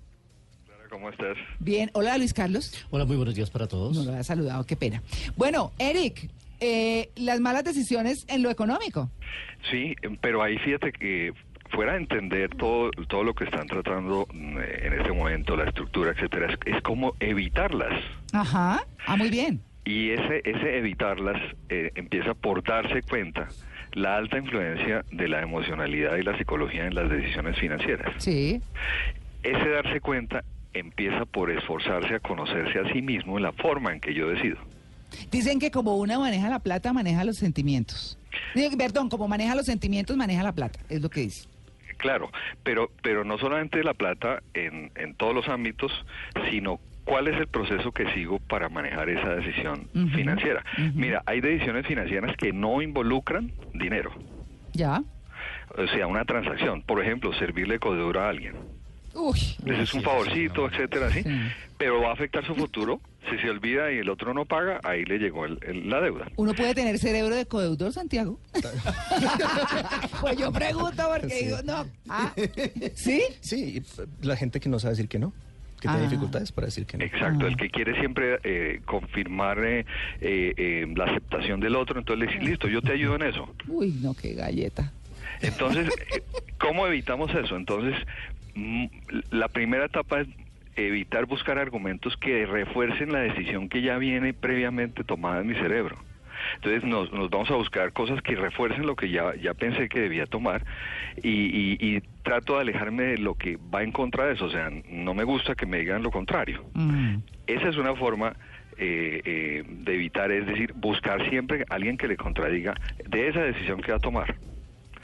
¿Cómo 0.95 1.11
estás? 1.11 1.37
Bien. 1.59 1.91
Hola, 1.95 2.17
Luis 2.19 2.33
Carlos. 2.33 2.87
Hola, 2.91 3.05
muy 3.05 3.17
buenos 3.17 3.35
días 3.35 3.51
para 3.51 3.67
todos. 3.67 3.97
No 3.97 4.05
lo 4.05 4.11
había 4.11 4.23
saludado, 4.23 4.65
qué 4.65 4.77
pena. 4.77 5.03
Bueno, 5.37 5.73
Eric, 5.81 6.31
eh, 6.61 7.11
las 7.17 7.41
malas 7.41 7.65
decisiones 7.65 8.25
en 8.29 8.45
lo 8.45 8.51
económico. 8.51 9.11
Sí, 9.73 9.97
pero 10.21 10.41
ahí 10.41 10.57
fíjate 10.59 10.93
que 10.93 11.33
fuera 11.71 11.95
de 11.95 11.99
entender 11.99 12.51
todo, 12.51 12.93
todo 13.09 13.25
lo 13.25 13.35
que 13.35 13.43
están 13.43 13.67
tratando 13.67 14.29
mm, 14.33 14.59
en 14.59 14.93
este 14.93 15.11
momento, 15.11 15.57
la 15.57 15.65
estructura, 15.65 16.13
etcétera, 16.13 16.53
es, 16.53 16.77
es 16.77 16.81
como 16.83 17.17
evitarlas. 17.19 18.01
Ajá. 18.33 18.81
Ah, 19.05 19.17
muy 19.17 19.31
bien. 19.31 19.63
Y 19.85 20.11
ese, 20.11 20.43
ese 20.45 20.79
evitarlas 20.79 21.43
eh, 21.71 21.91
empieza 21.97 22.35
por 22.35 22.63
darse 22.63 23.03
cuenta 23.03 23.49
la 23.95 24.17
alta 24.17 24.39
influencia 24.39 25.05
de 25.11 25.27
la 25.27 25.43
emocionalidad 25.43 26.15
y 26.19 26.23
la 26.23 26.39
psicología 26.39 26.87
en 26.87 26.95
las 26.95 27.11
decisiones 27.11 27.59
financieras. 27.59 28.15
Sí. 28.19 28.61
Ese 29.43 29.69
darse 29.71 30.01
cuenta 30.01 30.45
empieza 30.75 31.25
por 31.25 31.51
esforzarse 31.51 32.17
a 32.17 32.21
conocerse 32.21 32.79
a 32.79 32.93
sí 32.93 33.03
mismo 33.03 33.37
en 33.37 33.45
la 33.45 33.53
forma 33.53 33.93
en 33.93 34.01
que 34.01 34.13
yo 34.15 34.29
decido. 34.29 34.57
Dicen 35.31 35.59
que 35.61 35.71
como 35.71 35.97
una 35.97 36.19
maneja 36.19 36.49
la 36.49 36.59
plata, 36.59 36.93
maneja 36.93 37.25
los 37.25 37.37
sentimientos. 37.37 38.19
Digo, 38.55 38.77
Perdón, 38.77 39.09
como 39.09 39.29
maneja 39.29 39.55
los 39.55 39.67
sentimientos, 39.67 40.17
maneja 40.17 40.43
la 40.43 40.53
plata, 40.53 40.81
es 40.89 41.01
lo 41.01 41.09
que 41.09 41.21
dice. 41.21 41.49
Claro, 41.97 42.31
pero, 42.63 42.91
pero 43.03 43.25
no 43.25 43.39
solamente 43.39 43.83
la 43.85 43.95
plata 43.95 44.43
en, 44.53 44.91
en 44.97 45.15
todos 45.15 45.35
los 45.35 45.49
ámbitos, 45.49 45.93
sino 46.51 46.81
¿cuál 47.05 47.29
es 47.29 47.39
el 47.39 47.47
proceso 47.47 47.93
que 47.93 48.13
sigo 48.13 48.41
para 48.41 48.69
manejar 48.69 49.09
esa 49.09 49.35
decisión 49.37 49.89
financiera? 50.15 50.65
Mira, 50.95 51.23
hay 51.27 51.41
decisiones 51.41 51.87
financieras 51.87 52.37
que 52.37 52.53
no 52.53 52.83
involucran 52.83 53.53
dinero, 53.75 54.13
¿Ya? 54.73 55.03
o 55.77 55.87
sea, 55.89 56.07
una 56.07 56.25
transacción. 56.25 56.83
Por 56.83 57.03
ejemplo, 57.03 57.33
servirle 57.35 57.79
codedura 57.79 58.27
a 58.27 58.31
alguien. 58.31 58.55
Uy. 59.15 59.39
Ese 59.67 59.83
es 59.83 59.95
un 59.95 60.03
favorcito, 60.03 60.69
etcétera, 60.69 61.11
¿sí? 61.11 61.23
Sí. 61.23 61.31
Pero 61.79 62.01
va 62.01 62.11
a 62.11 62.13
afectar 62.15 62.45
su 62.47 62.55
futuro. 62.55 63.01
Si 63.31 63.39
se 63.39 63.49
olvida 63.49 63.91
y 63.91 63.99
el 63.99 64.11
otro 64.11 64.35
no 64.35 64.45
paga, 64.45 64.81
ahí 64.85 65.05
le 65.05 65.19
llegó 65.19 65.47
el- 65.47 65.59
el- 65.63 65.89
la 65.89 66.01
deuda. 66.01 66.27
¿Uno 66.37 66.53
puede 66.53 66.75
tener 66.75 66.99
cerebro 66.99 67.35
de 67.35 67.47
codeudor, 67.47 67.93
Santiago? 67.93 68.39
pues 70.21 70.37
yo 70.39 70.53
pregunto 70.53 71.03
porque 71.09 71.29
Sí. 71.31 71.45
digo, 71.47 71.59
no. 71.65 71.87
Ah, 72.09 72.33
¿Sí? 72.95 73.23
Sí, 73.41 73.83
y, 74.23 74.27
la 74.27 74.37
gente 74.37 74.61
que 74.61 74.69
no 74.69 74.79
sabe 74.79 74.93
decir 74.93 75.09
que 75.09 75.19
no, 75.19 75.33
que 75.81 75.89
Ah. 75.89 75.93
tiene 75.93 76.09
dificultades 76.09 76.53
para 76.53 76.67
decir 76.67 76.87
que 76.87 76.99
no. 76.99 77.05
Exacto, 77.05 77.45
Ah. 77.47 77.49
el 77.49 77.57
que 77.57 77.71
quiere 77.71 77.99
siempre 77.99 78.39
eh, 78.45 78.81
confirmar 78.85 79.59
eh, 79.65 79.81
eh, 80.21 80.55
eh, 80.57 80.87
la 80.97 81.05
aceptación 81.05 81.61
del 81.61 81.77
otro, 81.77 81.99
entonces 81.99 82.27
le 82.27 82.33
dice, 82.33 82.45
listo, 82.51 82.69
yo 82.69 82.83
te 82.83 82.93
ayudo 82.93 83.17
en 83.17 83.23
eso. 83.23 83.49
Uy, 83.69 83.91
no, 84.03 84.15
qué 84.15 84.35
galleta. 84.35 84.93
Entonces, 85.41 85.89
¿cómo 86.59 86.87
evitamos 86.87 87.31
eso? 87.35 87.57
Entonces, 87.57 87.95
la 89.31 89.49
primera 89.49 89.87
etapa 89.87 90.21
es 90.21 90.29
evitar 90.77 91.27
buscar 91.27 91.59
argumentos 91.59 92.17
que 92.17 92.47
refuercen 92.47 93.13
la 93.13 93.21
decisión 93.21 93.69
que 93.69 93.83
ya 93.83 93.97
viene 93.99 94.35
previamente 94.35 95.05
tomada 95.05 95.41
en 95.41 95.47
mi 95.49 95.55
cerebro. 95.55 95.97
Entonces 96.57 96.85
nos, 96.85 97.13
nos 97.13 97.31
vamos 97.31 97.51
a 97.51 97.55
buscar 97.55 97.93
cosas 97.93 98.21
que 98.23 98.35
refuercen 98.35 98.87
lo 98.87 98.97
que 98.97 99.09
ya, 99.09 99.35
ya 99.37 99.55
pensé 99.55 99.89
que 99.89 100.01
debía 100.01 100.27
tomar 100.27 100.65
y, 101.23 101.29
y- 101.31 101.79
y 101.81 102.03
trato 102.23 102.55
de 102.57 102.63
alejarme 102.63 103.05
de 103.05 103.19
lo 103.19 103.35
que 103.35 103.57
va 103.57 103.83
en 103.83 103.93
contra 103.93 104.27
de 104.27 104.35
eso. 104.35 104.47
O 104.47 104.51
sea, 104.51 104.71
no 104.91 105.15
me 105.15 105.25
gusta 105.25 105.55
que 105.55 105.65
me 105.67 105.79
digan 105.79 106.03
lo 106.03 106.11
contrario. 106.11 106.65
Mm, 106.75 107.17
Esa 107.47 107.69
es 107.69 107.77
una 107.77 107.95
forma 107.95 108.35
eh, 108.77 109.21
eh, 109.25 109.63
de 109.67 109.95
evitar, 109.95 110.33
es 110.33 110.47
decir, 110.47 110.73
buscar 110.75 111.29
siempre 111.31 111.65
a 111.71 111.75
alguien 111.77 111.97
que 111.97 112.09
le 112.09 112.17
contradiga 112.17 112.75
de 113.07 113.29
esa 113.29 113.43
decisión 113.43 113.81
que 113.81 113.93
va 113.93 113.99
a 113.99 114.01
tomar 114.01 114.35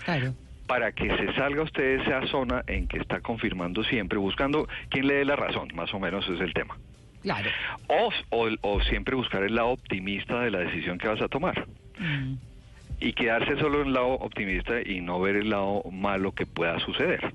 claro. 0.05 0.35
Para 0.71 0.93
que 0.93 1.09
se 1.17 1.33
salga 1.35 1.63
usted 1.65 1.83
de 1.99 2.03
esa 2.05 2.25
zona 2.29 2.63
en 2.69 2.87
que 2.87 2.99
está 2.99 3.21
confirmando 3.21 3.83
siempre, 3.83 4.19
buscando 4.19 4.69
quién 4.89 5.09
le 5.09 5.15
dé 5.15 5.25
la 5.25 5.35
razón, 5.35 5.67
más 5.75 5.93
o 5.93 5.99
menos 5.99 6.25
es 6.29 6.41
el 6.41 6.55
tema. 6.55 6.79
Claro. 7.23 7.51
O, 7.89 8.11
o, 8.31 8.49
o 8.61 8.81
siempre 8.83 9.17
buscar 9.17 9.43
el 9.43 9.57
lado 9.57 9.71
optimista 9.71 10.41
de 10.43 10.53
la 10.53 10.61
decisión 10.61 10.97
que 10.99 11.09
vas 11.09 11.21
a 11.21 11.27
tomar. 11.27 11.67
Mm, 11.99 12.35
Y 13.01 13.13
quedarse 13.15 13.57
solo 13.59 13.81
en 13.81 13.89
el 13.89 13.95
lado 13.95 14.11
optimista 14.13 14.81
y 14.81 15.01
no 15.01 15.19
ver 15.21 15.35
el 15.35 15.51
lado 15.51 15.83
malo 15.91 16.31
que 16.33 16.47
pueda 16.47 16.79
suceder. 16.79 17.33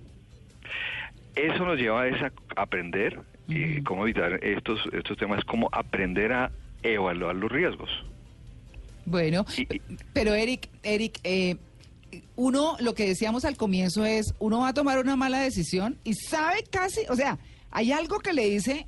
Eso 1.35 1.65
nos 1.65 1.77
lleva 1.77 2.03
a 2.03 2.07
esa- 2.07 2.31
aprender 2.55 3.19
eh, 3.49 3.73
Ujú. 3.75 3.83
cómo 3.83 4.03
evitar 4.05 4.41
estos, 4.45 4.79
estos 4.93 5.17
temas, 5.17 5.43
cómo 5.43 5.67
aprender 5.73 6.31
a 6.31 6.51
evaluar 6.83 7.35
los 7.35 7.51
riesgos. 7.51 7.89
Bueno, 9.05 9.45
Y- 9.57 9.63
y- 9.75 9.81
pero 10.13 10.33
Eric, 10.33 10.69
Eric, 10.83 11.19
eh, 11.25 11.57
uno, 12.35 12.75
lo 12.79 12.93
que 12.93 13.05
decíamos 13.07 13.45
al 13.45 13.57
comienzo 13.57 14.05
es, 14.05 14.33
uno 14.39 14.59
va 14.59 14.69
a 14.69 14.73
tomar 14.73 14.99
una 14.99 15.15
mala 15.15 15.39
decisión 15.39 15.97
y 16.03 16.13
sabe 16.13 16.63
casi, 16.71 17.01
o 17.09 17.15
sea, 17.15 17.37
hay 17.71 17.91
algo 17.91 18.19
que 18.19 18.33
le 18.33 18.49
dice 18.49 18.87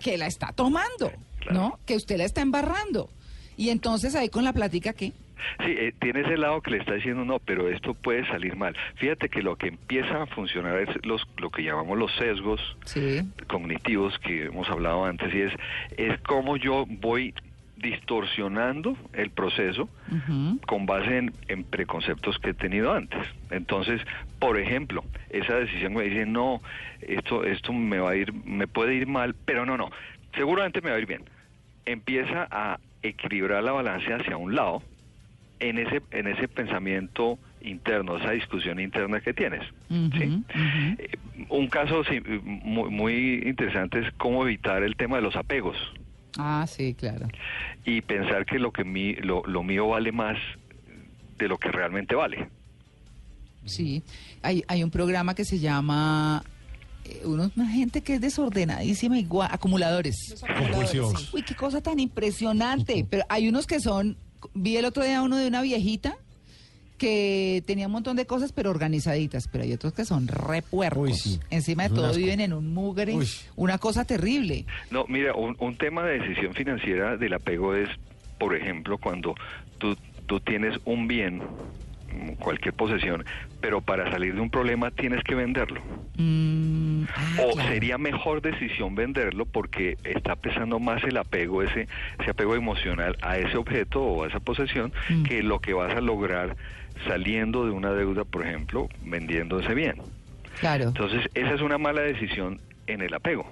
que 0.00 0.16
la 0.18 0.26
está 0.26 0.52
tomando. 0.52 1.12
¿no? 1.50 1.80
Que 1.86 1.96
usted 1.96 2.18
la 2.18 2.24
está 2.24 2.40
embarrando. 2.40 3.10
Y 3.56 3.70
entonces 3.70 4.14
ahí 4.14 4.28
con 4.28 4.44
la 4.44 4.52
plática, 4.52 4.92
¿qué? 4.92 5.12
Sí, 5.58 5.72
eh, 5.76 5.92
tiene 6.00 6.20
ese 6.20 6.36
lado 6.36 6.60
que 6.62 6.70
le 6.70 6.78
está 6.78 6.94
diciendo 6.94 7.24
no, 7.24 7.40
pero 7.40 7.68
esto 7.68 7.94
puede 7.94 8.24
salir 8.28 8.54
mal. 8.54 8.76
Fíjate 8.94 9.28
que 9.28 9.42
lo 9.42 9.56
que 9.56 9.66
empieza 9.66 10.22
a 10.22 10.26
funcionar 10.26 10.78
es 10.78 10.88
los, 11.04 11.20
lo 11.38 11.50
que 11.50 11.64
llamamos 11.64 11.98
los 11.98 12.14
sesgos 12.16 12.60
Sí. 12.84 13.22
cognitivos 13.48 14.16
que 14.20 14.44
hemos 14.44 14.68
hablado 14.70 15.04
antes 15.04 15.34
y 15.34 15.40
es, 15.40 15.52
es 15.96 16.20
cómo 16.20 16.56
yo 16.56 16.84
voy 16.88 17.34
distorsionando 17.82 18.96
el 19.12 19.30
proceso 19.30 19.88
con 20.66 20.86
base 20.86 21.18
en, 21.18 21.32
en 21.48 21.64
preconceptos 21.64 22.38
que 22.38 22.50
he 22.50 22.54
tenido 22.54 22.92
antes. 22.92 23.20
Entonces, 23.50 24.00
por 24.38 24.58
ejemplo, 24.58 25.04
esa 25.30 25.56
decisión 25.56 25.92
me 25.94 26.04
dice, 26.04 26.24
no, 26.24 26.62
esto, 27.00 27.44
esto 27.44 27.72
me 27.72 27.98
va 27.98 28.10
a 28.12 28.16
ir, 28.16 28.32
me 28.32 28.66
puede 28.66 28.94
ir 28.94 29.06
mal, 29.06 29.34
pero 29.44 29.66
no, 29.66 29.76
no, 29.76 29.90
seguramente 30.34 30.80
me 30.80 30.90
va 30.90 30.96
a 30.96 31.00
ir 31.00 31.06
bien. 31.06 31.22
Empieza 31.84 32.46
a 32.50 32.78
equilibrar 33.02 33.62
la 33.64 33.72
balanza 33.72 34.16
hacia 34.16 34.36
un 34.36 34.54
lado 34.54 34.82
en 35.58 35.78
ese, 35.78 36.02
en 36.12 36.28
ese 36.28 36.46
pensamiento 36.48 37.38
interno, 37.60 38.16
esa 38.16 38.30
discusión 38.30 38.78
interna 38.80 39.20
que 39.20 39.34
tienes. 39.34 39.62
Eh, 39.90 41.10
Un 41.48 41.66
caso 41.68 42.04
sí, 42.04 42.20
muy, 42.44 42.90
muy 42.90 43.42
interesante 43.44 43.98
es 44.00 44.12
cómo 44.16 44.44
evitar 44.44 44.82
el 44.84 44.94
tema 44.96 45.16
de 45.16 45.22
los 45.22 45.34
apegos 45.36 45.76
Ah, 46.38 46.66
sí, 46.66 46.94
claro. 46.94 47.28
y 47.84 48.00
pensar 48.00 48.46
que 48.46 48.58
lo 48.58 48.72
que 48.72 48.84
mi, 48.84 49.14
lo, 49.16 49.42
lo 49.46 49.62
mío 49.62 49.88
vale 49.88 50.12
más 50.12 50.38
de 51.38 51.48
lo 51.48 51.58
que 51.58 51.70
realmente 51.70 52.14
vale. 52.14 52.48
Sí. 53.64 54.02
Hay, 54.42 54.64
hay 54.66 54.82
un 54.82 54.90
programa 54.90 55.34
que 55.34 55.44
se 55.44 55.58
llama... 55.58 56.42
eh, 57.04 57.20
uno- 57.24 57.50
una 57.56 57.68
gente 57.68 58.00
que 58.02 58.14
es 58.14 58.20
desordenadísima, 58.20 59.18
igual, 59.18 59.48
acumuladores. 59.52 60.34
Compulsivos. 60.58 61.32
Uy, 61.34 61.42
qué 61.42 61.54
cosa 61.54 61.80
tan 61.80 62.00
impresionante. 62.00 63.06
Pero 63.10 63.24
hay 63.28 63.48
unos 63.48 63.66
que 63.66 63.78
son, 63.80 64.16
vi 64.54 64.76
el 64.76 64.84
otro 64.84 65.04
día 65.04 65.22
uno 65.22 65.36
de 65.36 65.46
una 65.48 65.62
viejita 65.62 66.16
que 67.02 67.64
tenía 67.66 67.86
un 67.86 67.92
montón 67.92 68.16
de 68.16 68.26
cosas, 68.26 68.52
pero 68.52 68.70
organizaditas. 68.70 69.48
Pero 69.48 69.64
hay 69.64 69.72
otros 69.72 69.92
que 69.92 70.04
son 70.04 70.28
repuercos. 70.28 71.02
Uy, 71.02 71.14
sí. 71.14 71.40
Encima 71.50 71.82
de 71.82 71.88
Es 71.88 71.94
todo 71.94 72.06
asco. 72.06 72.18
viven 72.18 72.40
en 72.40 72.52
un 72.52 72.72
mugre. 72.72 73.12
Uy. 73.14 73.26
Una 73.56 73.78
cosa 73.78 74.04
terrible. 74.04 74.64
No, 74.92 75.04
mira, 75.08 75.34
un, 75.34 75.56
un 75.58 75.76
tema 75.76 76.04
de 76.04 76.20
decisión 76.20 76.54
financiera 76.54 77.16
del 77.16 77.34
apego 77.34 77.74
es, 77.74 77.88
por 78.38 78.54
ejemplo, 78.54 78.98
cuando 78.98 79.34
tú, 79.78 79.96
tú 80.26 80.38
tienes 80.38 80.78
un 80.84 81.08
bien, 81.08 81.42
cualquier 82.38 82.74
posesión, 82.74 83.24
pero 83.60 83.80
para 83.80 84.10
salir 84.10 84.34
de 84.34 84.40
un 84.40 84.50
problema 84.50 84.90
tienes 84.90 85.22
que 85.24 85.34
venderlo. 85.34 85.80
Mm, 86.16 87.04
ah, 87.14 87.36
o 87.46 87.52
claro. 87.54 87.68
sería 87.68 87.98
mejor 87.98 88.42
decisión 88.42 88.94
venderlo 88.94 89.46
porque 89.46 89.96
está 90.04 90.36
pesando 90.36 90.78
más 90.80 91.02
el 91.04 91.16
apego, 91.16 91.62
ese, 91.62 91.88
ese 92.18 92.30
apego 92.30 92.54
emocional 92.54 93.16
a 93.22 93.38
ese 93.38 93.56
objeto 93.56 94.02
o 94.02 94.24
a 94.24 94.28
esa 94.28 94.40
posesión, 94.40 94.92
Mm. 95.10 95.22
que 95.24 95.42
lo 95.42 95.60
que 95.60 95.72
vas 95.72 95.94
a 95.94 96.00
lograr 96.00 96.56
saliendo 97.06 97.64
de 97.64 97.70
una 97.72 97.92
deuda, 97.92 98.24
por 98.24 98.46
ejemplo, 98.46 98.88
vendiendo 99.04 99.58
ese 99.60 99.74
bien. 99.74 99.96
Claro. 100.60 100.84
Entonces, 100.88 101.28
esa 101.34 101.54
es 101.54 101.60
una 101.60 101.78
mala 101.78 102.02
decisión 102.02 102.60
en 102.86 103.00
el 103.00 103.14
apego. 103.14 103.50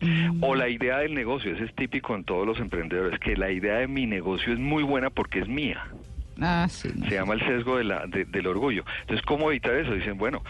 Mm, 0.00 0.42
O 0.44 0.54
la 0.54 0.68
idea 0.68 0.98
del 0.98 1.14
negocio, 1.14 1.52
ese 1.54 1.64
es 1.64 1.74
típico 1.74 2.14
en 2.14 2.24
todos 2.24 2.46
los 2.46 2.58
emprendedores, 2.60 3.18
que 3.20 3.36
la 3.36 3.50
idea 3.50 3.76
de 3.78 3.88
mi 3.88 4.06
negocio 4.06 4.52
es 4.52 4.58
muy 4.58 4.82
buena 4.82 5.08
porque 5.10 5.38
es 5.38 5.48
mía. 5.48 5.86
Ah, 6.40 6.66
sí. 6.68 6.90
no. 6.94 7.06
Se 7.08 7.14
llama 7.14 7.34
el 7.34 7.40
sesgo 7.40 7.76
de 7.78 7.84
la, 7.84 8.06
de- 8.06 8.24
del 8.24 8.46
orgullo. 8.46 8.84
Entonces, 9.02 9.24
¿cómo 9.26 9.50
evitar 9.50 9.74
eso? 9.74 9.92
Dicen, 9.94 10.18
bueno, 10.18 10.42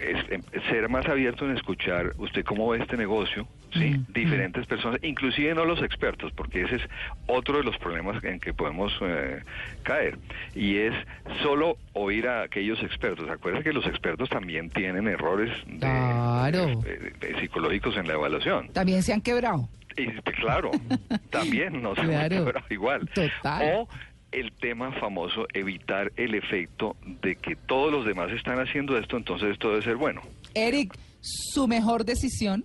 es- 0.00 0.30
em- 0.32 0.42
ser 0.70 0.88
más 0.88 1.06
abierto 1.06 1.44
en 1.48 1.56
escuchar 1.56 2.12
usted 2.18 2.44
cómo 2.44 2.68
ve 2.70 2.78
este 2.78 2.96
negocio, 2.96 3.46
¿sí? 3.72 3.90
Mm, 3.90 4.12
Diferentes 4.12 4.66
personas, 4.66 4.98
inclusive 5.02 5.54
no 5.54 5.64
los 5.64 5.80
expertos, 5.82 6.32
porque 6.32 6.62
ese 6.62 6.76
es 6.76 6.82
otro 7.26 7.58
de 7.58 7.64
los 7.64 7.76
problemas 7.78 8.22
en 8.24 8.40
que 8.40 8.52
podemos 8.52 8.92
eh, 9.00 9.42
caer. 9.84 10.18
Y 10.56 10.78
es 10.78 10.94
solo 11.42 11.76
oír 11.92 12.26
a 12.26 12.42
aquellos 12.42 12.82
expertos. 12.82 13.30
Acuérdense 13.30 13.68
que 13.68 13.72
los 13.72 13.86
expertos 13.86 14.28
también 14.28 14.70
tienen 14.70 15.06
errores 15.06 15.50
de- 15.66 15.78
Claro. 15.78 16.66
de- 16.66 17.36
psicológicos 17.40 17.96
en 17.96 18.08
la 18.08 18.14
evaluación. 18.14 18.68
También 18.72 19.02
se 19.04 19.12
han 19.12 19.20
quebrado. 19.20 19.68
Y, 19.98 20.08
claro, 20.32 20.70
también 21.30 21.80
no 21.80 21.94
se 21.94 22.02
Claro. 22.02 22.52
igual. 22.70 23.08
Total. 23.14 23.62
O 23.76 23.88
el 24.32 24.52
tema 24.52 24.92
famoso, 24.92 25.46
evitar 25.54 26.12
el 26.16 26.34
efecto 26.34 26.96
de 27.22 27.36
que 27.36 27.56
todos 27.56 27.92
los 27.92 28.04
demás 28.04 28.30
están 28.32 28.58
haciendo 28.58 28.98
esto, 28.98 29.16
entonces 29.16 29.50
esto 29.52 29.70
debe 29.70 29.82
ser 29.82 29.96
bueno. 29.96 30.22
Eric, 30.54 30.94
su 31.20 31.66
mejor 31.66 32.04
decisión. 32.04 32.64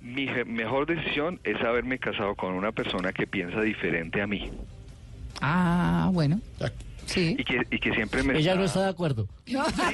Mi 0.00 0.26
mejor 0.46 0.86
decisión 0.86 1.40
es 1.44 1.60
haberme 1.62 1.98
casado 1.98 2.34
con 2.34 2.54
una 2.54 2.72
persona 2.72 3.12
que 3.12 3.26
piensa 3.26 3.60
diferente 3.62 4.20
a 4.20 4.26
mí 4.26 4.50
Ah, 5.40 6.10
bueno. 6.12 6.40
Sí. 7.12 7.36
y 7.38 7.44
que, 7.44 7.60
y 7.70 7.78
que 7.78 7.92
siempre 7.92 8.22
me 8.22 8.38
Ella 8.38 8.54
no 8.54 8.64
está 8.64 8.84
de 8.84 8.88
acuerdo. 8.90 9.28
Entonces 9.46 9.92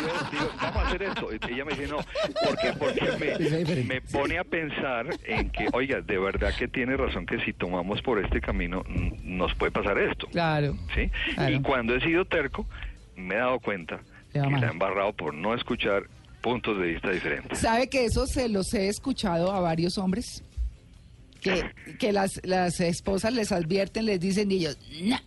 yo 0.00 0.30
digo, 0.30 0.50
vamos 0.60 0.76
a 0.76 0.88
hacer 0.88 1.02
esto. 1.02 1.28
Y 1.32 1.52
Ella 1.52 1.64
me 1.64 1.72
dice, 1.72 1.88
no, 1.88 1.98
porque, 2.44 2.72
porque 2.78 3.84
me, 3.84 4.00
pone 4.00 4.38
a 4.38 4.44
pensar 4.44 5.06
en 5.24 5.50
que, 5.50 5.68
oiga, 5.72 6.00
de 6.00 6.18
verdad 6.18 6.54
que 6.58 6.68
tiene 6.68 6.96
razón 6.96 7.26
que 7.26 7.38
si 7.44 7.52
tomamos 7.52 8.00
por 8.02 8.18
este 8.24 8.40
camino 8.40 8.82
mm, 8.88 9.36
nos 9.36 9.54
puede 9.54 9.72
pasar 9.72 9.98
esto. 9.98 10.26
Claro. 10.28 10.76
¿sí? 10.94 11.10
Claro. 11.34 11.54
Y 11.54 11.60
cuando 11.60 11.94
he 11.94 12.00
sido 12.00 12.24
terco, 12.24 12.66
me 13.16 13.34
he 13.34 13.38
dado 13.38 13.60
cuenta 13.60 14.00
que 14.32 14.38
la 14.38 14.66
he 14.66 14.70
embarrado 14.70 15.12
por 15.12 15.34
no 15.34 15.54
escuchar 15.54 16.04
puntos 16.40 16.78
de 16.78 16.86
vista 16.86 17.10
diferentes. 17.10 17.58
¿Sabe 17.58 17.88
que 17.88 18.04
eso 18.04 18.26
se 18.26 18.48
los 18.48 18.72
he 18.74 18.88
escuchado 18.88 19.52
a 19.52 19.60
varios 19.60 19.98
hombres? 19.98 20.42
Que, 21.40 21.62
que 21.98 22.12
las, 22.12 22.40
las 22.44 22.80
esposas 22.80 23.32
les 23.32 23.52
advierten, 23.52 24.06
les 24.06 24.20
dicen 24.20 24.50
y 24.50 24.56
ellos, 24.56 24.78
"No", 25.02 25.18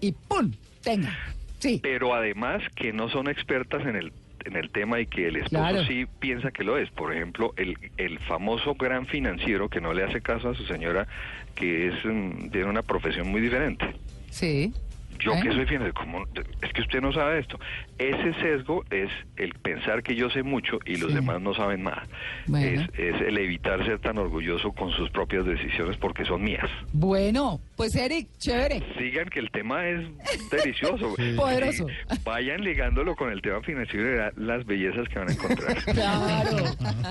y 0.00 0.12
¡pum! 0.12 0.52
Tenga. 0.82 1.12
Sí. 1.58 1.80
Pero 1.82 2.14
además 2.14 2.62
que 2.76 2.92
no 2.92 3.08
son 3.08 3.28
expertas 3.28 3.84
en 3.86 3.96
el 3.96 4.12
en 4.44 4.56
el 4.56 4.70
tema 4.70 4.98
y 5.00 5.06
que 5.06 5.26
el 5.28 5.36
esposo 5.36 5.50
Claro. 5.50 5.84
sí 5.84 6.06
piensa 6.20 6.50
que 6.52 6.64
lo 6.64 6.78
es. 6.78 6.88
Por 6.90 7.12
ejemplo, 7.14 7.52
el, 7.56 7.76
el 7.98 8.18
famoso 8.20 8.74
gran 8.76 9.04
financiero 9.06 9.68
que 9.68 9.80
no 9.80 9.92
le 9.92 10.04
hace 10.04 10.22
caso 10.22 10.48
a 10.50 10.54
su 10.54 10.64
señora, 10.64 11.06
que 11.54 11.88
es 11.88 11.94
mm, 12.04 12.48
tiene 12.50 12.66
una 12.66 12.82
profesión 12.82 13.28
muy 13.28 13.40
diferente. 13.42 13.84
Sí. 14.30 14.72
Yo 15.20 15.32
¿Eh? 15.34 15.40
que 15.42 15.52
soy 15.52 15.66
¿cómo? 15.94 16.24
es 16.62 16.72
que 16.72 16.80
usted 16.82 17.00
no 17.00 17.12
sabe 17.12 17.40
esto. 17.40 17.58
Ese 17.98 18.32
sesgo 18.40 18.84
es 18.90 19.10
el 19.36 19.52
pensar 19.54 20.02
que 20.02 20.14
yo 20.14 20.30
sé 20.30 20.42
mucho 20.42 20.78
y 20.86 20.96
los 20.96 21.08
Sí. 21.10 21.14
demás 21.16 21.40
no 21.40 21.54
saben 21.54 21.82
nada. 21.84 22.04
Bueno. 22.46 22.82
Es, 22.82 22.98
es 22.98 23.20
el 23.22 23.38
evitar 23.38 23.84
ser 23.84 23.98
tan 24.00 24.18
orgulloso 24.18 24.72
con 24.72 24.90
sus 24.92 25.10
propias 25.10 25.44
decisiones 25.44 25.96
porque 25.96 26.24
son 26.24 26.42
mías. 26.42 26.68
Bueno, 26.92 27.60
pues 27.76 27.94
Eric, 27.96 28.28
chévere. 28.38 28.82
Sigan 28.98 29.28
que 29.28 29.40
el 29.40 29.50
tema 29.50 29.86
es 29.88 30.06
delicioso. 30.50 31.14
Poderoso. 31.36 31.86
Vayan 32.24 32.62
ligándolo 32.62 33.14
con 33.16 33.32
el 33.32 33.42
tema 33.42 33.60
financiero 33.62 34.06
y 34.06 34.10
verán 34.10 34.32
las 34.36 34.64
bellezas 34.66 35.08
que 35.08 35.18
van 35.18 35.28
a 35.28 35.32
encontrar. 35.32 35.78
Claro, 35.98 36.56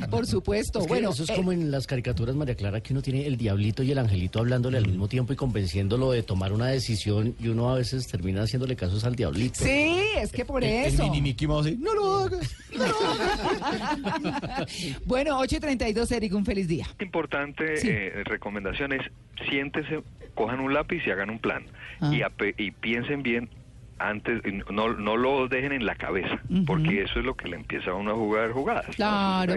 por 0.09 0.25
supuesto. 0.25 0.79
Es 0.79 0.85
que 0.85 0.89
bueno, 0.93 1.09
eso 1.09 1.23
es 1.23 1.29
eh, 1.29 1.35
como 1.35 1.51
en 1.51 1.71
las 1.71 1.87
caricaturas, 1.87 2.35
María 2.35 2.55
Clara, 2.55 2.81
que 2.81 2.93
uno 2.93 3.01
tiene 3.01 3.25
el 3.25 3.37
diablito 3.37 3.83
y 3.83 3.91
el 3.91 3.97
angelito 3.97 4.39
hablándole 4.39 4.77
al 4.77 4.87
mismo 4.87 5.07
tiempo 5.07 5.33
y 5.33 5.35
convenciéndolo 5.35 6.11
de 6.11 6.23
tomar 6.23 6.53
una 6.53 6.67
decisión 6.67 7.35
y 7.39 7.47
uno 7.49 7.69
a 7.71 7.75
veces 7.75 7.96
termina 8.05 8.43
haciéndole 8.43 8.75
casos 8.75 9.03
al 9.05 9.15
diablito. 9.15 9.63
sí, 9.63 9.97
es 10.17 10.31
que 10.31 10.45
por 10.45 10.63
El, 10.63 10.69
el 10.69 10.85
eso. 10.93 11.03
mini 11.03 11.21
Mickey 11.21 11.47
Mouse, 11.47 11.75
no 11.79 11.95
lo 11.95 12.13
hagas. 12.19 12.55
bueno, 15.05 15.39
8.32, 15.39 16.11
Eric, 16.11 16.33
un 16.33 16.45
feliz 16.45 16.67
día. 16.67 16.85
Importante 16.99 17.77
Sí. 17.77 17.87
eh, 17.89 18.23
recomendación 18.25 18.93
es 18.93 19.01
siéntese, 19.49 20.01
cojan 20.35 20.59
un 20.59 20.73
lápiz 20.73 21.01
y 21.05 21.11
hagan 21.11 21.29
un 21.29 21.39
plan 21.39 21.63
Ah. 21.99 22.11
y, 22.13 22.21
ape- 22.21 22.53
y 22.57 22.71
piensen 22.71 23.23
bien 23.23 23.49
antes, 23.99 24.41
y 24.45 24.51
no, 24.71 24.93
no 24.93 25.17
lo 25.17 25.47
dejen 25.47 25.71
en 25.71 25.85
la 25.85 25.95
cabeza, 25.95 26.39
porque 26.67 27.01
eso 27.01 27.19
es 27.19 27.25
lo 27.25 27.35
que 27.35 27.47
le 27.47 27.55
empieza 27.55 27.91
a 27.91 27.93
uno 27.95 28.11
a 28.11 28.15
jugar 28.15 28.51
jugadas. 28.51 28.87
¿no? 28.89 28.93
Claro, 28.95 29.55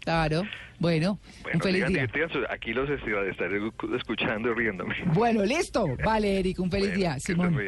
claro. 0.00 0.42
Bueno, 0.78 1.18
Bueno, 1.42 1.56
un 1.56 1.60
feliz 1.62 1.86
día. 1.86 2.06
aquí 2.50 2.72
los 2.72 2.88
estaré 2.90 3.30
estaré 3.30 3.58
escuchando 3.96 4.50
y 4.50 4.54
riéndome. 4.54 4.94
Bueno, 5.14 5.44
listo. 5.44 5.86
Vale, 6.04 6.38
Eric, 6.38 6.58
un 6.60 6.70
feliz 6.70 6.88
Bueno, 6.88 6.98
día. 6.98 7.18
Simón. 7.18 7.58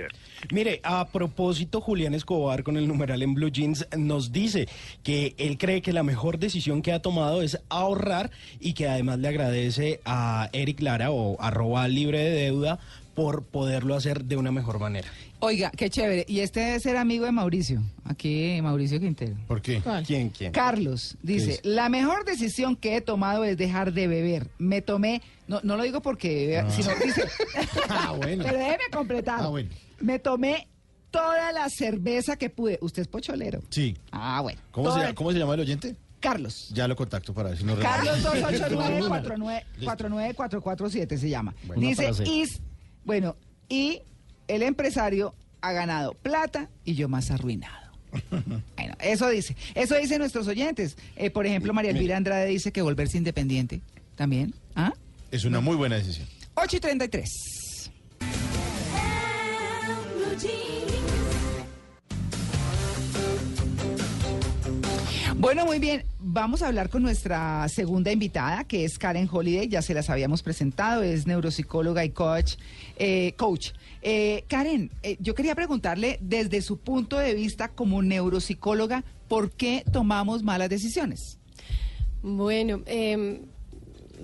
Mire, 0.52 0.80
a 0.82 1.08
propósito, 1.08 1.80
Julián 1.80 2.14
Escobar 2.14 2.62
con 2.62 2.76
el 2.76 2.86
numeral 2.86 3.22
en 3.22 3.34
Blue 3.34 3.50
Jeans 3.50 3.86
nos 3.96 4.32
dice 4.32 4.68
que 5.02 5.34
él 5.38 5.58
cree 5.58 5.82
que 5.82 5.92
la 5.92 6.02
mejor 6.02 6.38
decisión 6.38 6.82
que 6.82 6.92
ha 6.92 7.00
tomado 7.00 7.42
es 7.42 7.58
ahorrar 7.68 8.30
y 8.60 8.74
que 8.74 8.88
además 8.88 9.18
le 9.18 9.28
agradece 9.28 10.00
a 10.04 10.48
Eric 10.52 10.80
Lara 10.80 11.10
o 11.10 11.40
arroba 11.40 11.88
libre 11.88 12.18
de 12.18 12.30
deuda 12.30 12.78
por 13.14 13.44
poderlo 13.46 13.94
hacer 13.96 14.24
de 14.24 14.36
una 14.36 14.52
mejor 14.52 14.78
manera. 14.78 15.08
Oiga, 15.40 15.70
qué 15.70 15.88
chévere. 15.88 16.24
Y 16.28 16.40
este 16.40 16.60
debe 16.60 16.80
ser 16.80 16.96
amigo 16.96 17.24
de 17.24 17.32
Mauricio. 17.32 17.80
Aquí, 18.04 18.58
Mauricio 18.60 18.98
Quintero. 18.98 19.36
¿Por 19.46 19.62
qué? 19.62 19.80
¿Quién, 20.06 20.30
quién? 20.30 20.52
Carlos 20.52 21.16
dice, 21.22 21.60
la 21.62 21.88
mejor 21.88 22.24
decisión 22.24 22.74
que 22.74 22.96
he 22.96 23.00
tomado 23.00 23.44
es 23.44 23.56
dejar 23.56 23.92
de 23.92 24.08
beber. 24.08 24.50
Me 24.58 24.82
tomé, 24.82 25.22
no, 25.46 25.60
no 25.62 25.76
lo 25.76 25.84
digo 25.84 26.02
porque, 26.02 26.46
beba, 26.48 26.70
sino 26.70 26.90
dice, 27.04 27.22
Ah, 27.88 28.14
bueno. 28.16 28.42
pero 28.44 28.58
déjeme 28.58 28.84
completar. 28.92 29.40
Ah, 29.40 29.48
bueno. 29.48 29.70
Me 30.00 30.18
tomé 30.18 30.66
toda 31.12 31.52
la 31.52 31.68
cerveza 31.70 32.36
que 32.36 32.50
pude. 32.50 32.78
Usted 32.80 33.02
es 33.02 33.08
pocholero. 33.08 33.60
Sí. 33.70 33.96
Ah, 34.10 34.40
bueno. 34.42 34.60
¿Cómo 34.72 34.92
se, 34.92 35.00
llama, 35.00 35.14
¿Cómo 35.14 35.32
se 35.32 35.38
llama 35.38 35.54
el 35.54 35.60
oyente? 35.60 35.94
Carlos. 36.20 36.68
Ya 36.74 36.88
lo 36.88 36.96
contacto 36.96 37.32
para 37.32 37.50
ver 37.50 37.58
si 37.58 37.64
nos 37.64 37.78
Carlos 37.78 38.22
regala. 38.24 39.22
289-49447 39.82 41.16
se 41.16 41.30
llama. 41.30 41.54
Bueno, 41.64 41.80
Dice, 41.80 42.10
is, 42.26 42.60
bueno, 43.04 43.36
y 43.68 44.02
el 44.48 44.62
empresario 44.62 45.34
ha 45.60 45.72
ganado 45.72 46.14
plata 46.14 46.68
y 46.84 46.94
yo 46.94 47.08
más 47.08 47.30
arruinado. 47.30 47.88
Bueno, 48.76 48.94
eso 49.00 49.28
dice. 49.28 49.54
Eso 49.74 49.96
dicen 49.96 50.18
nuestros 50.18 50.46
oyentes. 50.48 50.96
Eh, 51.16 51.30
por 51.30 51.46
ejemplo, 51.46 51.74
María 51.74 51.90
Elvira 51.90 52.16
Andrade 52.16 52.46
dice 52.46 52.72
que 52.72 52.80
volverse 52.80 53.18
independiente 53.18 53.82
también. 54.14 54.54
¿Ah? 54.74 54.94
Es 55.30 55.44
una 55.44 55.60
muy 55.60 55.76
buena 55.76 55.96
decisión. 55.96 56.26
8 56.54 56.76
y 56.76 56.80
33. 56.80 57.28
Bueno, 65.38 65.64
muy 65.64 65.78
bien. 65.78 66.04
Vamos 66.18 66.62
a 66.62 66.66
hablar 66.66 66.90
con 66.90 67.00
nuestra 67.02 67.68
segunda 67.68 68.10
invitada, 68.10 68.64
que 68.64 68.84
es 68.84 68.98
Karen 68.98 69.28
Holiday. 69.30 69.68
Ya 69.68 69.82
se 69.82 69.94
las 69.94 70.10
habíamos 70.10 70.42
presentado. 70.42 71.04
Es 71.04 71.28
neuropsicóloga 71.28 72.04
y 72.04 72.10
coach. 72.10 72.54
eh, 72.96 73.34
coach. 73.36 73.70
Eh, 74.02 74.44
Karen, 74.48 74.90
eh, 75.04 75.16
yo 75.20 75.36
quería 75.36 75.54
preguntarle, 75.54 76.18
desde 76.20 76.60
su 76.60 76.78
punto 76.78 77.18
de 77.18 77.34
vista 77.34 77.68
como 77.68 78.02
neuropsicóloga, 78.02 79.04
¿por 79.28 79.52
qué 79.52 79.84
tomamos 79.92 80.42
malas 80.42 80.70
decisiones? 80.70 81.38
Bueno, 82.22 82.82
em, 82.86 83.42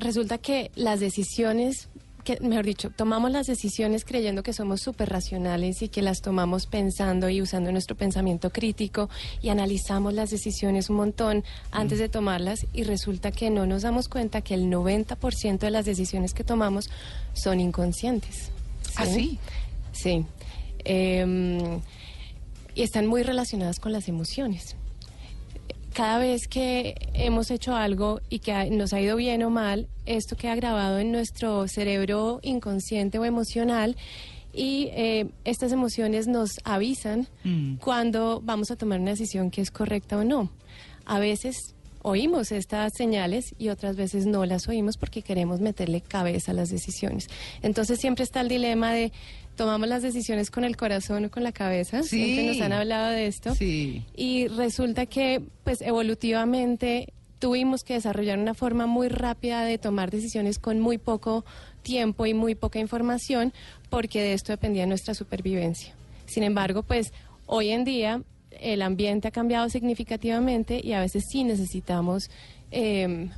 resulta 0.00 0.38
que 0.38 0.72
las 0.74 0.98
decisiones, 0.98 1.88
que, 2.24 2.40
mejor 2.40 2.64
dicho, 2.64 2.90
tomamos 2.90 3.30
las 3.30 3.46
decisiones 3.46 4.04
creyendo 4.04 4.42
que 4.42 4.52
somos 4.52 4.80
súper 4.80 5.10
racionales 5.10 5.82
y 5.82 5.88
que 5.88 6.02
las 6.02 6.22
tomamos 6.22 6.66
pensando 6.66 7.28
y 7.28 7.40
usando 7.40 7.70
nuestro 7.70 7.96
pensamiento 7.96 8.50
crítico 8.50 9.08
y 9.42 9.50
analizamos 9.50 10.14
las 10.14 10.30
decisiones 10.30 10.90
un 10.90 10.96
montón 10.96 11.44
antes 11.70 11.98
de 11.98 12.08
tomarlas 12.08 12.66
y 12.72 12.82
resulta 12.84 13.30
que 13.30 13.50
no 13.50 13.66
nos 13.66 13.82
damos 13.82 14.08
cuenta 14.08 14.40
que 14.40 14.54
el 14.54 14.64
90% 14.64 15.58
de 15.58 15.70
las 15.70 15.84
decisiones 15.84 16.34
que 16.34 16.44
tomamos 16.44 16.90
son 17.34 17.60
inconscientes. 17.60 18.50
¿Ah, 18.96 19.06
sí? 19.06 19.38
Sí. 19.92 20.24
Em, 20.84 21.80
y 22.74 22.82
están 22.82 23.06
muy 23.06 23.22
relacionadas 23.22 23.78
con 23.78 23.92
las 23.92 24.08
emociones 24.08 24.76
cada 25.94 26.18
vez 26.18 26.48
que 26.48 26.94
hemos 27.14 27.50
hecho 27.50 27.74
algo 27.74 28.20
y 28.28 28.40
que 28.40 28.68
nos 28.70 28.92
ha 28.92 29.00
ido 29.00 29.16
bien 29.16 29.42
o 29.44 29.50
mal, 29.50 29.88
esto 30.04 30.36
queda 30.36 30.54
grabado 30.56 30.98
en 30.98 31.12
nuestro 31.12 31.66
cerebro 31.68 32.40
inconsciente 32.42 33.18
o 33.18 33.24
emocional 33.24 33.96
y 34.52 34.88
eh, 34.92 35.26
estas 35.44 35.72
emociones 35.72 36.26
nos 36.26 36.60
avisan 36.64 37.28
Mm. 37.44 37.76
cuando 37.76 38.40
vamos 38.44 38.70
a 38.70 38.76
tomar 38.76 39.00
una 39.00 39.12
decisión 39.12 39.50
que 39.50 39.60
es 39.60 39.70
correcta 39.70 40.18
o 40.18 40.24
no. 40.24 40.50
A 41.06 41.18
veces 41.18 41.74
oímos 42.02 42.52
estas 42.52 42.92
señales 42.94 43.54
y 43.58 43.70
otras 43.70 43.96
veces 43.96 44.26
no 44.26 44.44
las 44.44 44.68
oímos 44.68 44.96
porque 44.98 45.22
queremos 45.22 45.60
meterle 45.60 46.02
cabeza 46.02 46.52
a 46.52 46.54
las 46.54 46.68
decisiones. 46.70 47.28
Entonces 47.62 47.98
siempre 47.98 48.24
está 48.24 48.42
el 48.42 48.48
dilema 48.48 48.92
de 48.92 49.10
tomamos 49.56 49.88
las 49.88 50.02
decisiones 50.02 50.50
con 50.50 50.64
el 50.64 50.76
corazón 50.76 51.24
o 51.26 51.30
con 51.30 51.42
la 51.42 51.52
cabeza. 51.52 52.02
Sí. 52.02 52.24
Siempre 52.24 52.46
nos 52.46 52.60
han 52.60 52.72
hablado 52.72 53.10
de 53.10 53.26
esto. 53.26 53.54
Sí. 53.54 54.04
Y 54.16 54.48
resulta 54.48 55.06
que, 55.06 55.42
pues, 55.64 55.80
evolutivamente 55.80 57.12
tuvimos 57.38 57.84
que 57.84 57.94
desarrollar 57.94 58.38
una 58.38 58.54
forma 58.54 58.86
muy 58.86 59.08
rápida 59.08 59.64
de 59.64 59.78
tomar 59.78 60.10
decisiones 60.10 60.58
con 60.58 60.80
muy 60.80 60.98
poco 60.98 61.44
tiempo 61.82 62.26
y 62.26 62.34
muy 62.34 62.54
poca 62.54 62.78
información, 62.78 63.52
porque 63.90 64.22
de 64.22 64.32
esto 64.32 64.52
dependía 64.52 64.86
nuestra 64.86 65.14
supervivencia. 65.14 65.94
Sin 66.26 66.42
embargo, 66.42 66.82
pues, 66.82 67.12
hoy 67.46 67.70
en 67.70 67.84
día 67.84 68.22
el 68.60 68.82
ambiente 68.82 69.28
ha 69.28 69.30
cambiado 69.30 69.68
significativamente 69.68 70.80
y 70.82 70.92
a 70.92 71.00
veces 71.00 71.24
sí 71.28 71.44
necesitamos 71.44 72.30
eh, 72.70 73.28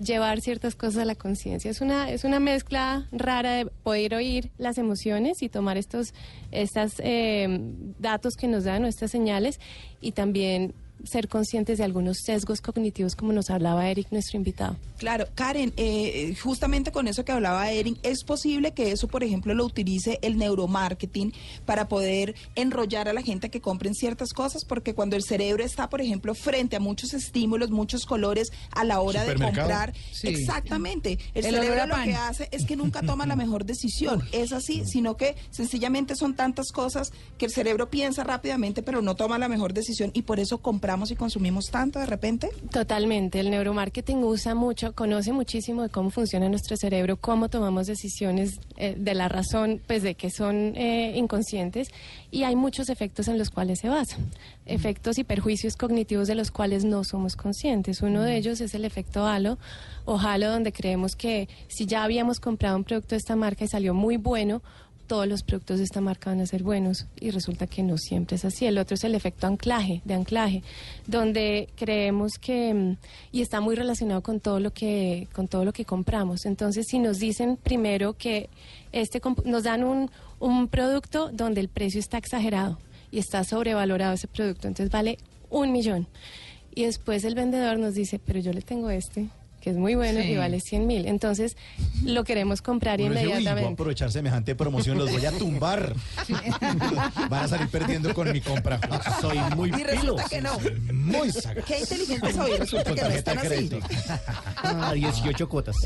llevar 0.00 0.40
ciertas 0.40 0.74
cosas 0.74 1.02
a 1.02 1.04
la 1.04 1.14
conciencia. 1.14 1.70
Es 1.70 1.80
una, 1.80 2.10
es 2.10 2.24
una 2.24 2.40
mezcla 2.40 3.06
rara 3.12 3.52
de 3.52 3.66
poder 3.66 4.14
oír 4.14 4.50
las 4.58 4.78
emociones 4.78 5.42
y 5.42 5.48
tomar 5.48 5.76
estos 5.76 6.14
estas, 6.50 6.94
eh, 6.98 7.60
datos 7.98 8.36
que 8.36 8.48
nos 8.48 8.64
dan, 8.64 8.82
nuestras 8.82 9.10
señales, 9.10 9.60
y 10.00 10.12
también 10.12 10.74
ser 11.04 11.28
conscientes 11.28 11.78
de 11.78 11.84
algunos 11.84 12.18
sesgos 12.18 12.60
cognitivos, 12.60 13.16
como 13.16 13.32
nos 13.32 13.50
hablaba 13.50 13.88
Eric, 13.88 14.08
nuestro 14.10 14.36
invitado. 14.36 14.76
Claro, 14.98 15.26
Karen, 15.34 15.72
eh, 15.76 16.34
justamente 16.42 16.92
con 16.92 17.08
eso 17.08 17.24
que 17.24 17.32
hablaba 17.32 17.70
Erin, 17.70 17.98
¿es 18.02 18.24
posible 18.24 18.72
que 18.72 18.92
eso, 18.92 19.08
por 19.08 19.24
ejemplo, 19.24 19.54
lo 19.54 19.64
utilice 19.64 20.18
el 20.22 20.38
neuromarketing 20.38 21.32
para 21.66 21.88
poder 21.88 22.34
enrollar 22.54 23.08
a 23.08 23.12
la 23.12 23.22
gente 23.22 23.48
a 23.48 23.50
que 23.50 23.60
compren 23.60 23.94
ciertas 23.94 24.32
cosas? 24.32 24.64
Porque 24.64 24.94
cuando 24.94 25.16
el 25.16 25.22
cerebro 25.22 25.64
está, 25.64 25.88
por 25.88 26.00
ejemplo, 26.00 26.34
frente 26.34 26.76
a 26.76 26.80
muchos 26.80 27.14
estímulos, 27.14 27.70
muchos 27.70 28.06
colores 28.06 28.52
a 28.70 28.84
la 28.84 29.00
hora 29.00 29.24
de 29.24 29.34
comprar, 29.34 29.92
Sí. 30.12 30.28
exactamente, 30.28 31.18
el, 31.34 31.44
cerebro 31.44 31.86
lo 31.86 31.94
que 32.04 32.14
hace 32.14 32.48
es 32.52 32.64
que 32.64 32.76
nunca 32.76 33.02
toma 33.02 33.26
la 33.26 33.36
mejor 33.36 33.64
decisión. 33.64 34.22
Es 34.32 34.52
así, 34.52 34.84
sino 34.86 35.16
que 35.16 35.36
sencillamente 35.50 36.14
son 36.16 36.34
tantas 36.34 36.70
cosas 36.72 37.12
que 37.38 37.46
el 37.46 37.52
cerebro 37.52 37.90
piensa 37.90 38.24
rápidamente, 38.24 38.82
pero 38.82 39.02
no 39.02 39.16
toma 39.16 39.38
la 39.38 39.48
mejor 39.48 39.72
decisión 39.72 40.10
y 40.14 40.22
por 40.22 40.38
eso 40.40 40.58
compramos 40.92 41.10
y 41.10 41.16
consumimos 41.16 41.70
tanto 41.70 42.00
de 42.00 42.04
repente. 42.04 42.50
Totalmente, 42.70 43.40
el 43.40 43.50
neuromarketing 43.50 44.18
usa 44.24 44.54
mucho, 44.54 44.92
conoce 44.94 45.32
muchísimo 45.32 45.80
de 45.80 45.88
cómo 45.88 46.10
funciona 46.10 46.50
nuestro 46.50 46.76
cerebro, 46.76 47.16
cómo 47.16 47.48
tomamos 47.48 47.86
decisiones 47.86 48.60
eh, 48.76 48.94
de 48.98 49.14
la 49.14 49.30
razón, 49.30 49.80
pues 49.86 50.02
de 50.02 50.16
que 50.16 50.28
son 50.28 50.76
eh, 50.76 51.14
inconscientes 51.16 51.88
y 52.30 52.42
hay 52.42 52.56
muchos 52.56 52.90
efectos 52.90 53.28
en 53.28 53.38
los 53.38 53.48
cuales 53.48 53.78
se 53.78 53.88
basa, 53.88 54.18
efectos 54.66 55.16
y 55.16 55.24
perjuicios 55.24 55.76
cognitivos 55.76 56.28
de 56.28 56.34
los 56.34 56.50
cuales 56.50 56.84
no 56.84 57.04
somos 57.04 57.36
conscientes. 57.36 58.02
Uno 58.02 58.22
de 58.22 58.36
ellos 58.36 58.60
es 58.60 58.74
el 58.74 58.84
efecto 58.84 59.26
halo 59.26 59.56
o 60.04 60.18
halo, 60.18 60.50
donde 60.50 60.72
creemos 60.72 61.16
que 61.16 61.48
si 61.68 61.86
ya 61.86 62.04
habíamos 62.04 62.38
comprado 62.38 62.76
un 62.76 62.84
producto 62.84 63.14
de 63.14 63.20
esta 63.20 63.34
marca 63.34 63.64
y 63.64 63.68
salió 63.68 63.94
muy 63.94 64.18
bueno, 64.18 64.60
todos 65.12 65.28
los 65.28 65.42
productos 65.42 65.76
de 65.76 65.84
esta 65.84 66.00
marca 66.00 66.30
van 66.30 66.40
a 66.40 66.46
ser 66.46 66.62
buenos 66.62 67.04
y 67.20 67.32
resulta 67.32 67.66
que 67.66 67.82
no 67.82 67.98
siempre 67.98 68.36
es 68.36 68.46
así. 68.46 68.64
El 68.64 68.78
otro 68.78 68.94
es 68.94 69.04
el 69.04 69.14
efecto 69.14 69.46
anclaje, 69.46 70.00
de 70.06 70.14
anclaje, 70.14 70.62
donde 71.06 71.68
creemos 71.76 72.38
que 72.40 72.72
mm, 72.72 72.96
y 73.30 73.42
está 73.42 73.60
muy 73.60 73.76
relacionado 73.76 74.22
con 74.22 74.40
todo 74.40 74.58
lo 74.58 74.72
que 74.72 75.28
con 75.34 75.48
todo 75.48 75.66
lo 75.66 75.74
que 75.74 75.84
compramos. 75.84 76.46
Entonces, 76.46 76.86
si 76.88 76.98
nos 76.98 77.18
dicen 77.18 77.58
primero 77.62 78.14
que 78.14 78.48
este 78.90 79.20
nos 79.44 79.64
dan 79.64 79.84
un 79.84 80.10
un 80.40 80.68
producto 80.68 81.28
donde 81.30 81.60
el 81.60 81.68
precio 81.68 82.00
está 82.00 82.16
exagerado 82.16 82.78
y 83.10 83.18
está 83.18 83.44
sobrevalorado 83.44 84.14
ese 84.14 84.28
producto, 84.28 84.66
entonces 84.66 84.90
vale 84.90 85.18
un 85.50 85.72
millón. 85.72 86.06
Y 86.74 86.86
después 86.86 87.22
el 87.24 87.34
vendedor 87.34 87.78
nos 87.78 87.92
dice, 87.92 88.18
pero 88.18 88.40
yo 88.40 88.54
le 88.54 88.62
tengo 88.62 88.88
este, 88.88 89.28
que 89.62 89.70
es 89.70 89.76
muy 89.76 89.94
bueno 89.94 90.20
Sí. 90.20 90.28
y 90.32 90.36
vale 90.36 90.60
100 90.60 90.86
mil. 90.86 91.06
Entonces 91.06 91.56
lo 92.04 92.24
queremos 92.24 92.60
comprar 92.62 93.00
Uno 93.00 93.10
dice, 93.10 93.20
"Uy, 93.20 93.24
voy 93.26 93.32
a 93.32 93.36
inmediatamente. 93.38 93.72
aprovechar 93.74 94.10
semejante 94.12 94.54
promoción, 94.54 94.98
los 94.98 95.10
voy 95.12 95.24
a 95.24 95.30
tumbar. 95.32 95.94
Van 97.30 97.44
a 97.44 97.48
salir 97.48 97.68
perdiendo 97.68 98.12
con 98.12 98.30
mi 98.32 98.40
compra. 98.40 98.80
Soy 99.20 99.38
muy 99.56 99.70
Y 99.70 99.82
resulta 99.84 100.24
pilo. 100.24 100.28
que 100.28 100.40
no. 100.40 100.92
Muy 100.92 101.30
sagaz. 101.30 101.64
Qué 101.64 101.78
inteligente 101.80 102.32
soy, 102.32 102.56
resulta 102.58 102.84
Con 102.90 102.94
que 102.96 103.02
no 103.02 103.08
tarjeta 103.08 103.32
están 103.32 103.48
de 103.48 103.56
así. 103.56 103.68
crédito. 103.68 103.86
Ah, 104.64 104.92
18 104.94 105.48
cuotas. 105.48 105.76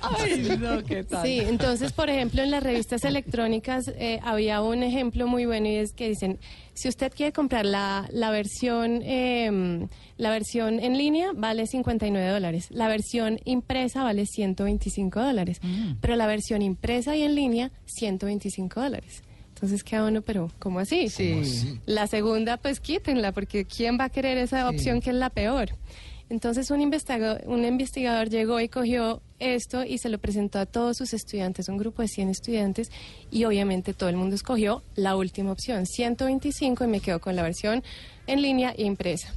Ay, 0.00 0.56
no, 0.60 0.82
¿qué 0.84 1.04
tal? 1.04 1.22
Sí, 1.26 1.40
entonces, 1.40 1.92
por 1.92 2.10
ejemplo, 2.10 2.42
en 2.42 2.50
las 2.50 2.62
revistas 2.62 3.04
electrónicas 3.04 3.88
eh, 3.96 4.20
había 4.22 4.60
un 4.62 4.82
ejemplo 4.82 5.26
muy 5.26 5.46
bueno 5.46 5.66
y 5.68 5.76
es 5.76 5.92
que 5.92 6.08
dicen, 6.08 6.38
si 6.74 6.88
usted 6.88 7.12
quiere 7.14 7.32
comprar 7.32 7.64
la, 7.64 8.08
la 8.12 8.30
versión 8.30 9.00
eh, 9.04 9.86
la 10.16 10.30
versión 10.30 10.80
en 10.80 10.98
línea 10.98 11.30
vale 11.34 11.66
59 11.66 12.28
dólares, 12.28 12.66
la 12.70 12.88
versión 12.88 13.38
impresa 13.44 14.02
vale 14.02 14.26
125 14.26 15.20
dólares, 15.20 15.60
pero 16.00 16.16
la 16.16 16.26
versión 16.26 16.62
impresa 16.62 17.16
y 17.16 17.22
en 17.22 17.34
línea 17.34 17.70
125 17.86 18.80
dólares. 18.80 19.22
Entonces 19.54 19.84
queda 19.84 20.04
uno, 20.06 20.20
pero 20.20 20.50
¿cómo 20.58 20.80
así? 20.80 21.08
Sí. 21.08 21.78
La 21.86 22.06
segunda, 22.08 22.56
pues 22.58 22.80
quítenla, 22.80 23.32
porque 23.32 23.64
¿quién 23.64 23.98
va 23.98 24.04
a 24.04 24.08
querer 24.10 24.36
esa 24.36 24.68
Sí. 24.68 24.74
opción 24.74 25.00
que 25.00 25.10
es 25.10 25.16
la 25.16 25.30
peor? 25.30 25.70
Entonces 26.30 26.70
un 26.70 26.80
investigador, 26.80 27.42
un 27.46 27.64
investigador 27.64 28.28
llegó 28.30 28.58
y 28.60 28.68
cogió 28.68 29.20
esto 29.38 29.84
y 29.84 29.98
se 29.98 30.08
lo 30.08 30.18
presentó 30.18 30.58
a 30.58 30.66
todos 30.66 30.96
sus 30.96 31.12
estudiantes, 31.12 31.68
un 31.68 31.76
grupo 31.76 32.02
de 32.02 32.08
100 32.08 32.30
estudiantes, 32.30 32.90
y 33.30 33.44
obviamente 33.44 33.92
todo 33.94 34.08
el 34.08 34.16
mundo 34.16 34.34
escogió 34.34 34.82
la 34.96 35.16
última 35.16 35.52
opción, 35.52 35.86
125, 35.86 36.84
y 36.84 36.86
me 36.88 37.00
quedo 37.00 37.20
con 37.20 37.36
la 37.36 37.42
versión 37.42 37.82
en 38.26 38.40
línea 38.42 38.72
e 38.76 38.84
impresa. 38.84 39.34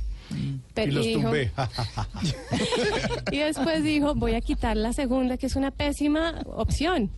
Pero- 0.73 0.91
Y 0.91 0.95
los 0.95 1.06
dijo- 1.06 1.21
tumbé. 1.23 1.52
y 3.32 3.38
después 3.38 3.84
dijo, 3.84 4.15
voy 4.15 4.34
a 4.36 4.41
quitar 4.41 4.78
la 4.78 4.93
segunda, 4.93 5.38
que 5.38 5.45
es 5.47 5.56
una 5.56 5.71
pésima 5.71 6.41
opción. 6.45 7.10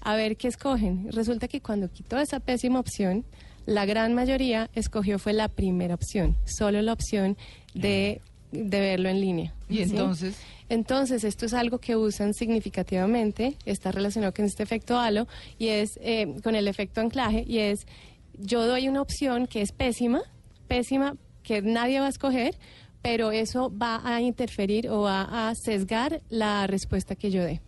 A 0.00 0.14
ver 0.16 0.36
qué 0.36 0.48
escogen. 0.48 1.10
Resulta 1.12 1.48
que 1.48 1.60
cuando 1.60 1.90
quitó 1.90 2.18
esa 2.18 2.40
pésima 2.40 2.78
opción, 2.80 3.24
la 3.66 3.84
gran 3.84 4.14
mayoría 4.14 4.70
escogió 4.74 5.18
fue 5.18 5.32
la 5.32 5.48
primera 5.48 5.94
opción, 5.94 6.36
solo 6.46 6.80
la 6.82 6.92
opción 6.92 7.36
de, 7.74 8.20
de 8.52 8.80
verlo 8.80 9.08
en 9.08 9.20
línea. 9.20 9.54
Y 9.68 9.76
¿sí? 9.76 9.82
entonces, 9.82 10.36
Entonces, 10.68 11.24
esto 11.24 11.46
es 11.46 11.54
algo 11.54 11.78
que 11.78 11.96
usan 11.96 12.34
significativamente, 12.34 13.56
está 13.66 13.90
relacionado 13.92 14.32
con 14.34 14.44
este 14.44 14.62
efecto 14.62 14.98
halo 14.98 15.26
y 15.58 15.68
es 15.68 15.98
eh, 16.02 16.34
con 16.42 16.54
el 16.54 16.68
efecto 16.68 17.00
anclaje 17.00 17.44
y 17.46 17.58
es 17.58 17.86
yo 18.38 18.66
doy 18.66 18.88
una 18.88 19.02
opción 19.02 19.46
que 19.46 19.62
es 19.62 19.72
pésima, 19.72 20.22
pésima, 20.68 21.16
que 21.42 21.62
nadie 21.62 22.00
va 22.00 22.06
a 22.06 22.10
escoger, 22.10 22.56
pero 23.02 23.32
eso 23.32 23.72
va 23.76 24.00
a 24.04 24.20
interferir 24.20 24.88
o 24.88 25.02
va 25.02 25.48
a 25.48 25.54
sesgar 25.54 26.20
la 26.28 26.66
respuesta 26.66 27.16
que 27.16 27.30
yo 27.30 27.42
dé 27.42 27.60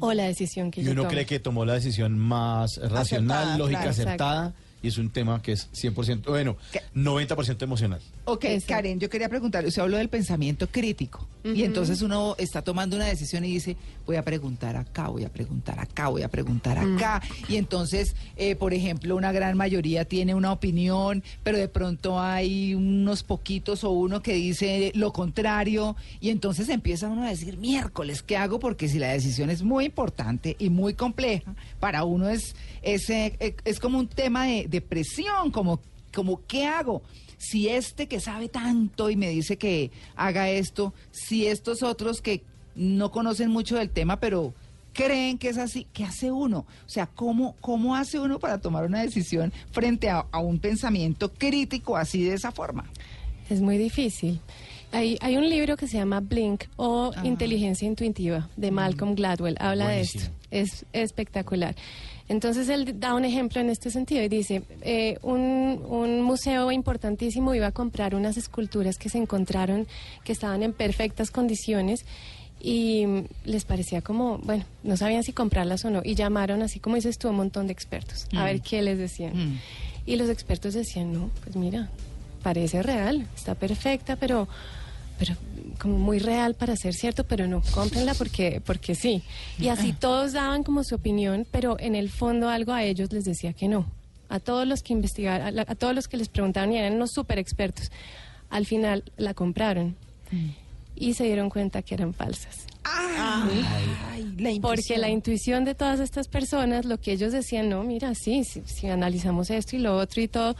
o 0.00 0.12
la 0.12 0.24
decisión 0.24 0.70
que 0.70 0.80
Y 0.80 0.84
yo 0.84 0.92
uno 0.92 1.02
tome. 1.02 1.14
cree 1.14 1.26
que 1.26 1.38
tomó 1.40 1.64
la 1.64 1.74
decisión 1.74 2.18
más 2.18 2.78
racional, 2.78 3.36
Acertada, 3.38 3.58
lógica, 3.58 3.78
claro. 3.80 3.90
acertada. 3.90 4.54
Y 4.82 4.88
es 4.88 4.98
un 4.98 5.10
tema 5.10 5.40
que 5.40 5.52
es 5.52 5.70
100%, 5.72 6.26
bueno, 6.26 6.56
90% 6.94 7.62
emocional. 7.62 8.00
Ok, 8.24 8.44
Eso. 8.44 8.66
Karen, 8.68 8.98
yo 9.00 9.08
quería 9.08 9.28
preguntarle, 9.28 9.68
usted 9.68 9.82
habló 9.82 9.96
del 9.96 10.08
pensamiento 10.08 10.66
crítico 10.68 11.26
y 11.44 11.62
entonces 11.62 12.00
uno 12.00 12.36
está 12.38 12.62
tomando 12.62 12.96
una 12.96 13.04
decisión 13.04 13.44
y 13.44 13.52
dice, 13.52 13.76
voy 14.06 14.16
a 14.16 14.24
preguntar 14.24 14.76
acá, 14.76 15.08
voy 15.08 15.24
a 15.24 15.28
preguntar 15.28 15.78
acá, 15.78 16.08
voy 16.08 16.22
a 16.22 16.28
preguntar 16.28 16.78
acá. 16.78 17.20
Y 17.48 17.56
entonces, 17.56 18.16
eh, 18.36 18.56
por 18.56 18.72
ejemplo, 18.72 19.14
una 19.14 19.30
gran 19.30 19.54
mayoría 19.54 20.06
tiene 20.06 20.34
una 20.34 20.52
opinión, 20.52 21.22
pero 21.42 21.58
de 21.58 21.68
pronto 21.68 22.18
hay 22.18 22.74
unos 22.74 23.22
poquitos 23.22 23.84
o 23.84 23.90
uno 23.90 24.22
que 24.22 24.32
dice 24.32 24.90
lo 24.94 25.12
contrario 25.12 25.96
y 26.18 26.30
entonces 26.30 26.70
empieza 26.70 27.08
uno 27.08 27.24
a 27.24 27.28
decir, 27.28 27.58
miércoles, 27.58 28.22
¿qué 28.22 28.38
hago? 28.38 28.58
Porque 28.58 28.88
si 28.88 28.98
la 28.98 29.08
decisión 29.08 29.50
es 29.50 29.62
muy 29.62 29.84
importante 29.84 30.56
y 30.58 30.70
muy 30.70 30.94
compleja, 30.94 31.54
para 31.78 32.04
uno 32.04 32.30
es, 32.30 32.56
es, 32.80 33.10
eh, 33.10 33.36
eh, 33.38 33.54
es 33.66 33.80
como 33.80 33.98
un 33.98 34.08
tema 34.08 34.46
de, 34.46 34.66
de 34.66 34.80
presión, 34.80 35.50
como, 35.50 35.80
como 36.14 36.40
¿qué 36.46 36.64
hago? 36.64 37.02
Si 37.48 37.68
este 37.68 38.08
que 38.08 38.20
sabe 38.20 38.48
tanto 38.48 39.10
y 39.10 39.16
me 39.16 39.28
dice 39.28 39.58
que 39.58 39.90
haga 40.16 40.48
esto, 40.48 40.94
si 41.10 41.46
estos 41.46 41.82
otros 41.82 42.22
que 42.22 42.42
no 42.74 43.10
conocen 43.10 43.50
mucho 43.50 43.76
del 43.76 43.90
tema, 43.90 44.18
pero 44.18 44.54
creen 44.92 45.36
que 45.38 45.48
es 45.48 45.58
así, 45.58 45.86
¿qué 45.92 46.04
hace 46.04 46.30
uno? 46.32 46.60
O 46.86 46.88
sea, 46.88 47.06
¿cómo, 47.06 47.54
cómo 47.60 47.94
hace 47.96 48.18
uno 48.18 48.38
para 48.38 48.58
tomar 48.58 48.86
una 48.86 49.02
decisión 49.02 49.52
frente 49.72 50.08
a, 50.08 50.26
a 50.30 50.38
un 50.38 50.58
pensamiento 50.58 51.32
crítico 51.32 51.96
así 51.96 52.22
de 52.24 52.34
esa 52.34 52.52
forma? 52.52 52.84
Es 53.50 53.60
muy 53.60 53.76
difícil. 53.76 54.40
Hay, 54.94 55.18
hay 55.20 55.36
un 55.36 55.48
libro 55.48 55.76
que 55.76 55.86
se 55.88 55.96
llama 55.98 56.20
Blink 56.20 56.64
o 56.76 57.10
Ah. 57.16 57.26
Inteligencia 57.26 57.86
Intuitiva 57.86 58.48
de 58.56 58.70
Malcolm 58.70 59.14
Gladwell. 59.14 59.56
Habla 59.60 59.84
Buenísimo. 59.86 60.22
de 60.50 60.60
esto. 60.60 60.76
Es 60.82 60.86
espectacular. 60.92 61.74
Entonces 62.28 62.68
él 62.70 62.98
da 63.00 63.14
un 63.14 63.24
ejemplo 63.24 63.60
en 63.60 63.68
este 63.68 63.90
sentido 63.90 64.22
y 64.22 64.28
dice, 64.28 64.62
eh, 64.80 65.18
un, 65.22 65.82
un 65.86 66.22
museo 66.22 66.72
importantísimo 66.72 67.54
iba 67.54 67.66
a 67.66 67.72
comprar 67.72 68.14
unas 68.14 68.36
esculturas 68.38 68.96
que 68.96 69.08
se 69.10 69.18
encontraron 69.18 69.86
que 70.24 70.32
estaban 70.32 70.62
en 70.62 70.72
perfectas 70.72 71.30
condiciones 71.30 72.06
y 72.60 73.04
mm, 73.04 73.24
les 73.44 73.64
parecía 73.66 74.00
como, 74.00 74.38
bueno, 74.38 74.64
no 74.84 74.96
sabían 74.96 75.22
si 75.22 75.32
comprarlas 75.34 75.84
o 75.84 75.90
no 75.90 76.00
y 76.02 76.14
llamaron, 76.14 76.62
así 76.62 76.80
como 76.80 76.96
dices 76.96 77.18
tú, 77.18 77.28
a 77.28 77.30
un 77.32 77.36
montón 77.36 77.66
de 77.66 77.74
expertos 77.74 78.26
a 78.34 78.44
ver 78.44 78.62
qué 78.62 78.80
les 78.80 78.96
decían. 78.96 79.36
Mm. 79.36 79.58
Y 80.06 80.16
los 80.16 80.30
expertos 80.30 80.72
decían, 80.72 81.12
no, 81.12 81.30
pues 81.42 81.56
mira, 81.56 81.90
parece 82.42 82.82
real, 82.82 83.26
está 83.36 83.54
perfecta, 83.54 84.16
pero, 84.16 84.48
pero 85.18 85.34
como 85.78 85.98
muy 85.98 86.18
real 86.18 86.54
para 86.54 86.76
ser 86.76 86.94
cierto, 86.94 87.24
pero 87.24 87.46
no, 87.46 87.62
cómprenla 87.72 88.14
porque, 88.14 88.62
porque 88.64 88.94
sí. 88.94 89.22
Y 89.58 89.68
así 89.68 89.92
todos 89.92 90.32
daban 90.32 90.62
como 90.62 90.84
su 90.84 90.94
opinión, 90.94 91.46
pero 91.50 91.76
en 91.78 91.94
el 91.94 92.10
fondo 92.10 92.48
algo 92.48 92.72
a 92.72 92.84
ellos 92.84 93.12
les 93.12 93.24
decía 93.24 93.52
que 93.52 93.68
no. 93.68 93.86
A 94.28 94.40
todos 94.40 94.66
los 94.66 94.82
que 94.82 94.92
investigaron, 94.92 95.58
a, 95.58 95.62
a 95.62 95.74
todos 95.74 95.94
los 95.94 96.08
que 96.08 96.16
les 96.16 96.28
preguntaron 96.28 96.72
y 96.72 96.78
eran 96.78 96.94
unos 96.94 97.12
super 97.12 97.38
expertos, 97.38 97.90
al 98.50 98.66
final 98.66 99.04
la 99.16 99.34
compraron 99.34 99.96
y 100.96 101.14
se 101.14 101.24
dieron 101.24 101.50
cuenta 101.50 101.82
que 101.82 101.94
eran 101.94 102.14
falsas. 102.14 102.66
Ay, 102.84 104.34
la 104.38 104.50
Porque 104.60 104.98
la 104.98 105.08
intuición 105.08 105.64
de 105.64 105.74
todas 105.74 106.00
estas 106.00 106.28
personas, 106.28 106.84
lo 106.84 106.98
que 107.00 107.12
ellos 107.12 107.32
decían, 107.32 107.68
no, 107.68 107.82
mira, 107.82 108.14
sí, 108.14 108.44
si, 108.44 108.62
si 108.66 108.88
analizamos 108.88 109.50
esto 109.50 109.76
y 109.76 109.78
lo 109.78 109.96
otro 109.96 110.20
y 110.20 110.28
todo, 110.28 110.56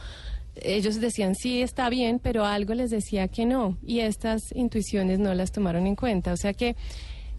ellos 0.55 0.99
decían, 0.99 1.35
sí, 1.35 1.61
está 1.61 1.89
bien, 1.89 2.19
pero 2.19 2.45
algo 2.45 2.73
les 2.73 2.89
decía 2.89 3.27
que 3.27 3.45
no. 3.45 3.77
Y 3.85 3.99
estas 3.99 4.41
intuiciones 4.53 5.19
no 5.19 5.33
las 5.33 5.51
tomaron 5.51 5.87
en 5.87 5.95
cuenta. 5.95 6.33
O 6.33 6.37
sea 6.37 6.53
que, 6.53 6.75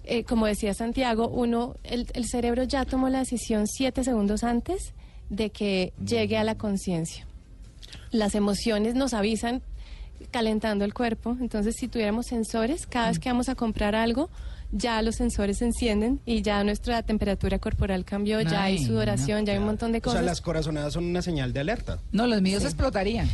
eh, 0.04 0.24
como 0.24 0.46
decía 0.46 0.74
Santiago, 0.74 1.28
uno, 1.28 1.76
el, 1.82 2.06
el 2.14 2.26
cerebro 2.26 2.64
ya 2.64 2.84
tomó 2.84 3.08
la 3.08 3.20
decisión 3.20 3.66
siete 3.66 4.04
segundos 4.04 4.44
antes 4.44 4.92
de 5.30 5.50
que 5.50 5.92
llegue 6.04 6.36
a 6.36 6.44
la 6.44 6.56
conciencia. 6.56 7.26
Las 8.10 8.34
emociones 8.34 8.94
nos 8.94 9.14
avisan 9.14 9.62
calentando 10.30 10.84
el 10.84 10.94
cuerpo. 10.94 11.36
Entonces, 11.40 11.76
si 11.78 11.88
tuviéramos 11.88 12.26
sensores, 12.26 12.86
cada 12.86 13.08
vez 13.08 13.18
que 13.18 13.28
vamos 13.28 13.48
a 13.48 13.54
comprar 13.54 13.94
algo, 13.94 14.30
ya 14.76 15.00
los 15.02 15.16
sensores 15.16 15.58
se 15.58 15.64
encienden 15.66 16.20
y 16.26 16.42
ya 16.42 16.62
nuestra 16.64 17.02
temperatura 17.02 17.58
corporal 17.58 18.04
cambió, 18.04 18.40
ya 18.40 18.64
hay 18.64 18.78
Ay, 18.78 18.84
sudoración, 18.84 19.46
ya 19.46 19.52
hay 19.52 19.58
un 19.58 19.64
montón 19.66 19.92
de 19.92 19.98
O 19.98 20.02
cosas. 20.02 20.20
sea, 20.20 20.26
las 20.26 20.40
corazonadas 20.40 20.92
son 20.92 21.04
una 21.04 21.22
señal 21.22 21.52
de 21.52 21.60
alerta. 21.60 21.98
No, 22.12 22.26
los 22.26 22.42
míos 22.42 22.64
explotarían. 22.64 23.28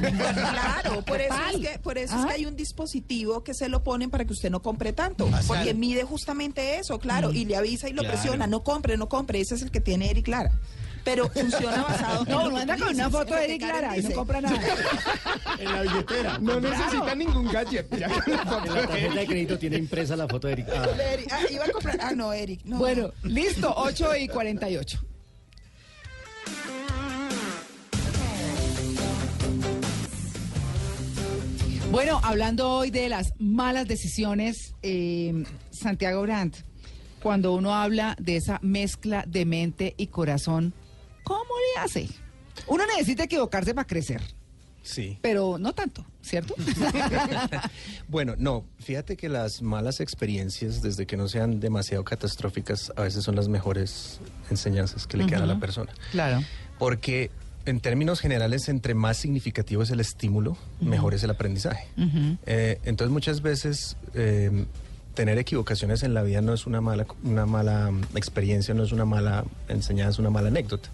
Claro, 0.00 1.02
por 1.02 1.20
eso, 1.20 1.34
es 1.54 1.60
que, 1.68 1.78
por 1.78 1.98
eso 1.98 2.14
es 2.16 2.24
Ah. 2.24 2.28
que 2.28 2.34
hay 2.34 2.46
un 2.46 2.56
dispositivo 2.56 3.42
que 3.44 3.54
se 3.54 3.68
lo 3.68 3.82
ponen 3.82 4.10
para 4.10 4.24
que 4.24 4.32
usted 4.32 4.50
no 4.50 4.60
compre 4.62 4.92
tanto. 4.92 5.28
Porque 5.46 5.74
mide 5.74 6.02
justamente 6.04 6.78
eso, 6.78 6.98
claro, 6.98 7.32
y 7.32 7.44
le 7.44 7.56
avisa 7.56 7.88
y 7.88 7.92
lo 7.92 8.02
presiona. 8.02 8.46
No 8.46 8.62
compre, 8.62 8.96
no 8.96 9.08
compre. 9.08 9.40
Ese 9.40 9.54
es 9.54 9.62
el 9.62 9.70
que 9.70 9.80
tiene 9.80 10.10
Eric 10.10 10.28
Lara. 10.28 10.52
Pero 11.06 11.30
funciona 11.30 11.84
basado 11.84 12.24
en 12.26 12.32
No, 12.32 12.50
que 12.50 12.60
anda 12.62 12.76
con 12.76 12.88
una 12.88 13.08
foto 13.08 13.34
de 13.36 13.44
Eric 13.44 13.62
Lara 13.62 13.96
y 13.96 14.02
no 14.02 14.10
compra 14.10 14.40
nada. 14.40 14.60
En 15.60 15.72
la 15.72 15.82
billetera. 15.82 16.38
No 16.40 16.60
necesita 16.60 17.14
ningún 17.14 17.46
gadget. 17.46 17.96
Ya 17.96 18.08
la 18.08 18.14
En 18.26 18.74
la 18.74 18.86
tarjeta 18.88 19.14
de 19.14 19.26
crédito 19.26 19.56
tiene 19.56 19.76
impresa 19.76 20.16
la 20.16 20.26
foto 20.26 20.48
de 20.48 20.54
Eric. 20.54 20.68
Ah. 20.74 20.88
Ah, 21.30 21.40
iba 21.48 21.64
a 21.64 21.70
comprar. 21.70 21.98
Ah, 22.00 22.12
no, 22.12 22.32
Eric. 22.32 22.60
No, 22.64 22.78
Bueno, 22.78 23.12
listo, 23.22 23.72
8 23.76 24.16
y 24.16 24.26
48. 24.26 25.00
Bueno, 31.92 32.20
hablando 32.24 32.68
hoy 32.68 32.90
de 32.90 33.08
las 33.08 33.32
malas 33.38 33.86
decisiones, 33.86 34.74
eh, 34.82 35.44
Santiago 35.70 36.22
Brandt, 36.22 36.56
cuando 37.22 37.54
uno 37.54 37.76
habla 37.76 38.16
de 38.18 38.36
esa 38.36 38.58
mezcla 38.60 39.24
de 39.24 39.44
mente 39.44 39.94
y 39.96 40.08
corazón, 40.08 40.74
¿cómo 41.26 41.50
le 41.74 41.80
hace? 41.82 42.08
Uno 42.68 42.84
necesita 42.86 43.24
equivocarse 43.24 43.74
para 43.74 43.86
crecer, 43.86 44.22
Sí. 44.82 45.18
pero 45.20 45.58
no 45.58 45.72
tanto, 45.74 46.06
¿cierto? 46.22 46.54
Bueno, 48.08 48.34
no, 48.38 48.64
fíjate 48.78 49.16
que 49.16 49.28
las 49.28 49.62
malas 49.62 49.98
experiencias, 50.00 50.80
desde 50.82 51.06
que 51.06 51.16
no 51.16 51.28
sean 51.28 51.58
demasiado 51.60 52.04
catastróficas, 52.04 52.92
a 52.96 53.02
veces 53.02 53.24
son 53.24 53.34
las 53.36 53.48
mejores 53.48 54.20
enseñanzas 54.50 55.06
que 55.06 55.16
le 55.16 55.26
quedan 55.26 55.42
a 55.42 55.46
la 55.46 55.58
persona. 55.58 55.92
claro. 56.12 56.40
Porque 56.78 57.30
en 57.64 57.80
términos 57.80 58.20
generales, 58.20 58.68
entre 58.68 58.94
más 58.94 59.16
significativo 59.16 59.82
es 59.82 59.90
el 59.90 59.98
estímulo, 59.98 60.56
mejor 60.80 61.14
es 61.14 61.22
el 61.24 61.30
aprendizaje. 61.30 61.88
Eh, 62.46 62.78
entonces 62.84 63.10
muchas 63.12 63.40
veces 63.42 63.96
eh, 64.14 64.66
tener 65.16 65.38
equivocaciones 65.38 66.04
en 66.04 66.14
la 66.14 66.22
vida 66.22 66.40
no 66.42 66.54
es 66.54 66.66
una 66.66 66.80
mala, 66.80 67.06
una 67.24 67.44
mala 67.46 67.90
mm, 67.90 68.16
experiencia, 68.16 68.72
no 68.74 68.84
es 68.84 68.92
una 68.92 69.04
mala 69.04 69.44
enseñanza, 69.68 70.20
una 70.22 70.30
mala 70.30 70.48
anécdota. 70.48 70.88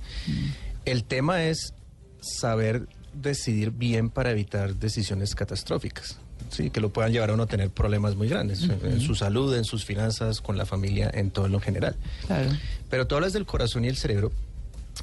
El 0.87 1.05
tema 1.05 1.45
es 1.45 1.75
saber 2.23 2.87
decidir 3.13 3.71
bien 3.73 4.09
para 4.09 4.31
evitar 4.31 4.75
decisiones 4.77 5.35
catastróficas. 5.35 6.19
Sí, 6.51 6.71
que 6.71 6.81
lo 6.81 6.91
puedan 6.91 7.13
llevar 7.13 7.31
a 7.31 7.35
uno 7.35 7.45
a 7.45 7.47
tener 7.47 7.71
problemas 7.71 8.15
muy 8.17 8.29
grandes 8.29 8.63
en- 8.65 8.79
en 8.85 9.01
su 9.01 9.15
salud, 9.15 9.55
en 9.57 9.65
sus 9.65 9.85
finanzas, 9.85 10.41
con 10.41 10.57
la 10.57 10.67
familia, 10.67 11.11
en 11.13 11.31
todo 11.31 11.49
lo 11.49 11.61
general. 11.61 11.97
Claro. 12.27 12.51
Pero 12.91 13.07
tú 13.07 13.15
hablas 13.15 13.33
del 13.33 13.47
corazón 13.47 13.85
y 13.85 13.89
el 13.89 13.97
cerebro 13.97 14.33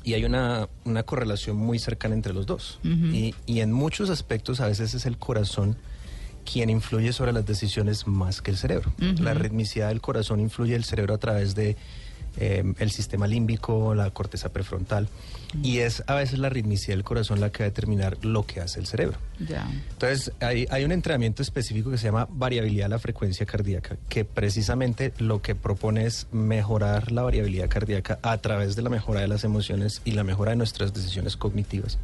y 0.03 0.13
hay 0.13 0.23
una, 0.25 0.67
una 0.85 1.03
correlación 1.03 1.55
muy 1.57 1.79
cercana 1.79 2.13
entre 2.15 2.33
los 2.33 2.45
dos. 2.45 2.79
y, 2.83 3.33
y 3.47 3.59
en 3.61 3.71
muchos 3.71 4.09
aspectos 4.09 4.59
a 4.59 4.67
veces 4.67 4.93
es 4.93 5.05
el 5.05 5.17
corazón 5.17 5.75
quien 6.51 6.69
influye 6.69 7.13
sobre 7.13 7.31
las 7.31 7.45
decisiones 7.45 8.07
más 8.07 8.41
que 8.41 8.51
el 8.51 8.57
cerebro. 8.57 8.91
La 9.19 9.33
ritmicidad 9.33 9.89
del 9.89 10.01
corazón 10.01 10.39
influye 10.39 10.75
el 10.75 10.83
cerebro 10.83 11.13
a 11.13 11.17
través 11.17 11.55
de 11.55 11.77
eh, 12.37 12.63
el 12.79 12.91
sistema 12.91 13.27
límbico, 13.27 13.95
la 13.95 14.09
corteza 14.11 14.49
prefrontal. 14.49 15.07
Y 15.63 15.79
es 15.79 16.03
a 16.05 16.13
veces 16.13 16.37
la 16.37 16.49
ritmicidad 16.49 16.95
del 16.95 17.03
corazón 17.03 17.41
la 17.41 17.49
que 17.49 17.63
va 17.63 17.65
a 17.65 17.69
determinar 17.69 18.23
lo 18.23 18.45
que 18.45 18.61
hace 18.61 18.79
el 18.79 18.85
cerebro. 18.85 19.17
Ya. 19.39 19.67
Entonces, 19.89 20.31
hay, 20.39 20.67
hay 20.69 20.83
un 20.83 20.91
entrenamiento 20.91 21.41
específico 21.41 21.89
que 21.89 21.97
se 21.97 22.05
llama 22.05 22.27
variabilidad 22.29 22.85
de 22.85 22.89
la 22.89 22.99
frecuencia 22.99 23.47
cardíaca, 23.47 23.97
que 24.09 24.25
precisamente 24.25 25.11
lo 25.17 25.41
que 25.41 25.55
propone 25.55 26.05
es 26.05 26.27
mejorar 26.31 27.11
la 27.11 27.23
variabilidad 27.23 27.67
cardíaca 27.67 28.19
a 28.21 28.37
través 28.37 28.75
de 28.75 28.83
la 28.83 28.89
mejora 28.89 29.21
de 29.21 29.27
las 29.27 29.43
emociones 29.43 30.01
y 30.05 30.11
la 30.11 30.23
mejora 30.23 30.51
de 30.51 30.57
nuestras 30.57 30.93
decisiones 30.93 31.35
cognitivas. 31.35 31.97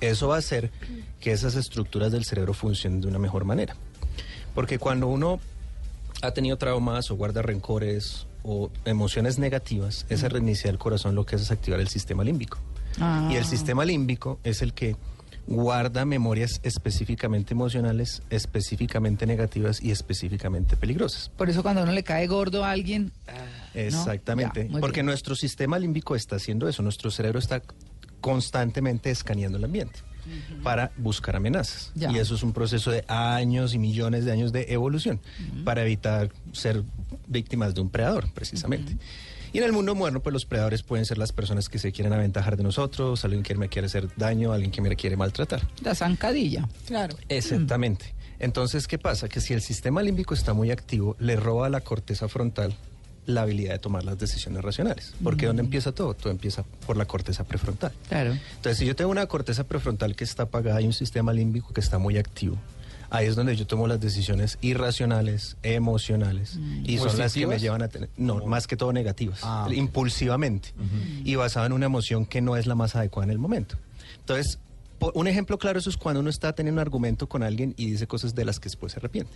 Eso 0.00 0.28
va 0.28 0.36
a 0.36 0.38
hacer 0.38 0.70
que 1.20 1.32
esas 1.32 1.54
estructuras 1.54 2.12
del 2.12 2.24
cerebro 2.24 2.52
funcionen 2.52 3.00
de 3.00 3.08
una 3.08 3.18
mejor 3.18 3.44
manera. 3.44 3.74
Porque 4.54 4.78
cuando 4.78 5.06
uno 5.06 5.40
ha 6.22 6.30
tenido 6.32 6.56
traumas 6.56 7.10
o 7.10 7.16
guarda 7.16 7.42
rencores 7.42 8.25
o 8.46 8.70
emociones 8.84 9.38
negativas, 9.38 10.06
esa 10.08 10.28
ritmicidad 10.28 10.70
del 10.70 10.78
corazón 10.78 11.14
lo 11.14 11.26
que 11.26 11.36
hace 11.36 11.44
es 11.44 11.50
activar 11.50 11.80
el 11.80 11.88
sistema 11.88 12.24
límbico. 12.24 12.58
Ah. 13.00 13.28
Y 13.30 13.36
el 13.36 13.44
sistema 13.44 13.84
límbico 13.84 14.38
es 14.44 14.62
el 14.62 14.72
que 14.72 14.96
guarda 15.46 16.04
memorias 16.04 16.60
específicamente 16.64 17.54
emocionales, 17.54 18.22
específicamente 18.30 19.26
negativas 19.26 19.80
y 19.82 19.90
específicamente 19.90 20.76
peligrosas. 20.76 21.28
Por 21.36 21.48
eso 21.48 21.62
cuando 21.62 21.82
uno 21.82 21.92
le 21.92 22.02
cae 22.02 22.26
gordo 22.26 22.64
a 22.64 22.70
alguien... 22.70 23.12
ah, 23.28 23.32
¿no? 23.74 23.80
Exactamente, 23.80 24.68
Ya, 24.72 24.80
porque 24.80 25.00
bien. 25.00 25.06
nuestro 25.06 25.36
sistema 25.36 25.78
límbico 25.78 26.16
está 26.16 26.36
haciendo 26.36 26.68
eso, 26.68 26.82
nuestro 26.82 27.10
cerebro 27.10 27.38
está 27.38 27.62
constantemente 28.20 29.10
escaneando 29.10 29.58
el 29.58 29.64
ambiente 29.64 30.00
para 30.62 30.92
buscar 30.96 31.36
amenazas. 31.36 31.92
Ya. 31.94 32.10
Y 32.12 32.18
eso 32.18 32.34
es 32.34 32.42
un 32.42 32.52
proceso 32.52 32.90
de 32.90 33.04
años 33.08 33.74
y 33.74 33.78
millones 33.78 34.24
de 34.24 34.32
años 34.32 34.52
de 34.52 34.66
evolución 34.68 35.20
para 35.64 35.82
evitar 35.82 36.30
ser 36.52 36.82
víctimas 37.26 37.74
de 37.74 37.80
un 37.80 37.90
predador, 37.90 38.30
precisamente. 38.32 38.96
Y 39.52 39.58
en 39.58 39.64
el 39.64 39.72
mundo 39.72 39.94
moderno, 39.94 40.20
pues 40.20 40.32
los 40.32 40.44
predadores 40.44 40.82
pueden 40.82 41.06
ser 41.06 41.18
las 41.18 41.32
personas 41.32 41.68
que 41.68 41.78
se 41.78 41.92
quieren 41.92 42.12
aventajar 42.12 42.56
de 42.56 42.62
nosotros, 42.62 43.24
alguien 43.24 43.42
que 43.42 43.54
me 43.54 43.68
quiere 43.68 43.86
hacer 43.86 44.08
daño, 44.16 44.52
alguien 44.52 44.70
que 44.70 44.82
me 44.82 44.94
quiere 44.96 45.16
maltratar. 45.16 45.66
La 45.82 45.94
zancadilla. 45.94 46.68
Claro. 46.86 47.16
Exactamente. 47.28 48.14
Entonces, 48.38 48.86
¿qué 48.86 48.98
pasa? 48.98 49.28
Que 49.28 49.40
si 49.40 49.54
el 49.54 49.62
sistema 49.62 50.02
límbico 50.02 50.34
está 50.34 50.52
muy 50.52 50.70
activo, 50.70 51.16
le 51.18 51.36
roba 51.36 51.70
la 51.70 51.80
corteza 51.80 52.28
frontal 52.28 52.74
la 53.26 53.42
habilidad 53.42 53.72
de 53.72 53.78
tomar 53.78 54.04
las 54.04 54.18
decisiones 54.18 54.62
racionales. 54.62 55.14
Porque 55.22 55.46
¿dónde 55.46 55.62
empieza 55.62 55.92
todo? 55.92 56.14
Todo 56.14 56.30
empieza 56.30 56.64
por 56.86 56.96
la 56.96 57.04
corteza 57.04 57.44
prefrontal. 57.44 57.92
Claro. 58.08 58.32
Entonces, 58.32 58.78
si 58.78 58.86
yo 58.86 58.96
tengo 58.96 59.10
una 59.10 59.26
corteza 59.26 59.64
prefrontal 59.64 60.14
que 60.16 60.24
está 60.24 60.44
apagada 60.44 60.80
y 60.80 60.86
un 60.86 60.92
sistema 60.92 61.32
límbico 61.32 61.72
que 61.74 61.80
está 61.80 61.98
muy 61.98 62.18
activo, 62.18 62.56
ahí 63.10 63.26
es 63.26 63.36
donde 63.36 63.56
yo 63.56 63.66
tomo 63.66 63.86
las 63.86 64.00
decisiones 64.00 64.58
irracionales, 64.60 65.56
emocionales, 65.62 66.58
y 66.84 66.98
son 66.98 67.18
las 67.18 67.34
que 67.34 67.46
me 67.46 67.58
llevan 67.58 67.82
a 67.82 67.88
tener, 67.88 68.10
no, 68.16 68.44
más 68.46 68.66
que 68.66 68.76
todo 68.76 68.92
negativas, 68.92 69.40
Ah, 69.42 69.68
impulsivamente, 69.72 70.72
y 71.24 71.34
basado 71.34 71.66
en 71.66 71.72
una 71.72 71.86
emoción 71.86 72.26
que 72.26 72.40
no 72.40 72.56
es 72.56 72.66
la 72.66 72.74
más 72.74 72.96
adecuada 72.96 73.26
en 73.26 73.30
el 73.30 73.38
momento. 73.38 73.76
Entonces, 74.20 74.58
un 75.14 75.28
ejemplo 75.28 75.58
claro 75.58 75.78
eso 75.78 75.90
es 75.90 75.96
cuando 75.96 76.20
uno 76.20 76.30
está 76.30 76.54
teniendo 76.54 76.80
un 76.80 76.86
argumento 76.86 77.28
con 77.28 77.42
alguien 77.42 77.74
y 77.76 77.90
dice 77.90 78.06
cosas 78.06 78.34
de 78.34 78.44
las 78.44 78.58
que 78.58 78.64
después 78.64 78.92
se 78.92 78.98
arrepiente, 78.98 79.32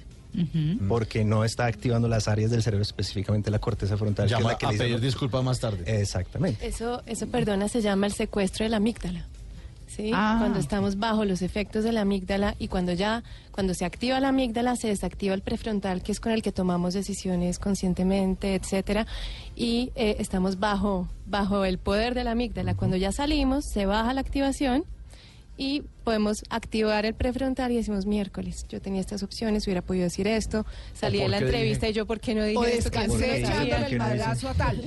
porque 0.89 1.25
no 1.25 1.45
está 1.45 1.67
activando 1.67 2.09
las 2.09 2.29
áreas 2.29 2.51
del 2.51 2.63
cerebro, 2.63 2.83
específicamente 2.83 3.51
la 3.51 3.59
corteza 3.59 3.97
frontal, 3.97 4.29
que 4.29 4.35
es 4.35 4.39
Llama 4.39 4.53
la 4.53 4.59
que 4.59 4.67
a 4.67 4.69
le 4.71 4.75
dice, 4.75 4.85
pedir 4.85 5.01
disculpas 5.01 5.45
más 5.45 5.61
tarde. 5.61 6.01
Exactamente. 6.01 6.67
Eso, 6.67 7.03
eso, 7.07 7.27
perdona, 7.29 7.69
se 7.69 7.83
llama 7.83 8.07
el 8.07 8.13
secuestro 8.13 8.65
de 8.65 8.71
la 8.71 8.79
amígdala. 8.79 9.27
¿sí? 9.87 10.13
Ah. 10.15 10.37
Cuando 10.39 10.59
estamos 10.59 10.99
bajo 10.99 11.25
los 11.25 11.43
efectos 11.43 11.85
de 11.85 11.93
la 11.93 12.03
amígdala 12.03 12.55
y 12.59 12.69
cuando 12.69 12.93
ya, 12.93 13.23
cuando 13.51 13.75
se 13.75 13.85
activa 13.85 14.21
la 14.21 14.29
amígdala, 14.29 14.77
se 14.77 14.89
desactiva 14.89 15.35
el 15.35 15.43
prefrontal, 15.43 16.03
que 16.03 16.13
es 16.13 16.21
con 16.21 16.33
el 16.33 16.43
que 16.43 16.53
tomamos 16.53 16.95
decisiones 16.95 17.59
conscientemente, 17.59 18.55
etcétera, 18.55 19.07
y 19.57 19.91
eh, 19.95 20.17
estamos 20.19 20.59
bajo, 20.59 21.09
bajo 21.27 21.65
el 21.65 21.79
poder 21.79 22.15
de 22.15 22.25
la 22.25 22.33
amígdala. 22.33 22.75
Cuando 22.75 22.97
ya 22.97 23.13
salimos, 23.13 23.65
se 23.65 23.87
baja 23.87 24.15
la 24.15 24.21
activación 24.21 24.85
y 25.61 25.85
podemos 26.01 26.43
activar 26.51 27.07
el 27.07 27.15
prefrontal 27.15 27.73
y 27.73 27.77
decimos 27.77 28.07
miércoles, 28.07 28.67
yo 28.69 28.81
tenía 28.81 29.01
estas 29.01 29.23
opciones, 29.23 29.67
hubiera 29.67 29.83
podido 29.83 30.05
decir 30.05 30.27
esto, 30.27 30.67
salí 30.95 31.19
¿O 31.19 31.23
de 31.23 31.29
la 31.29 31.39
entrevista 31.39 31.87
dije? 31.87 31.91
y 31.91 31.95
yo 31.95 32.07
por 32.07 32.21
qué 32.21 32.35
no 32.35 32.45
dije 32.45 32.59
O 32.59 32.65
esto 32.65 32.91
que 32.91 32.99
el 32.99 33.09
no 33.99 34.05
madrazo 34.05 34.49
a 34.49 34.55
tal. 34.55 34.83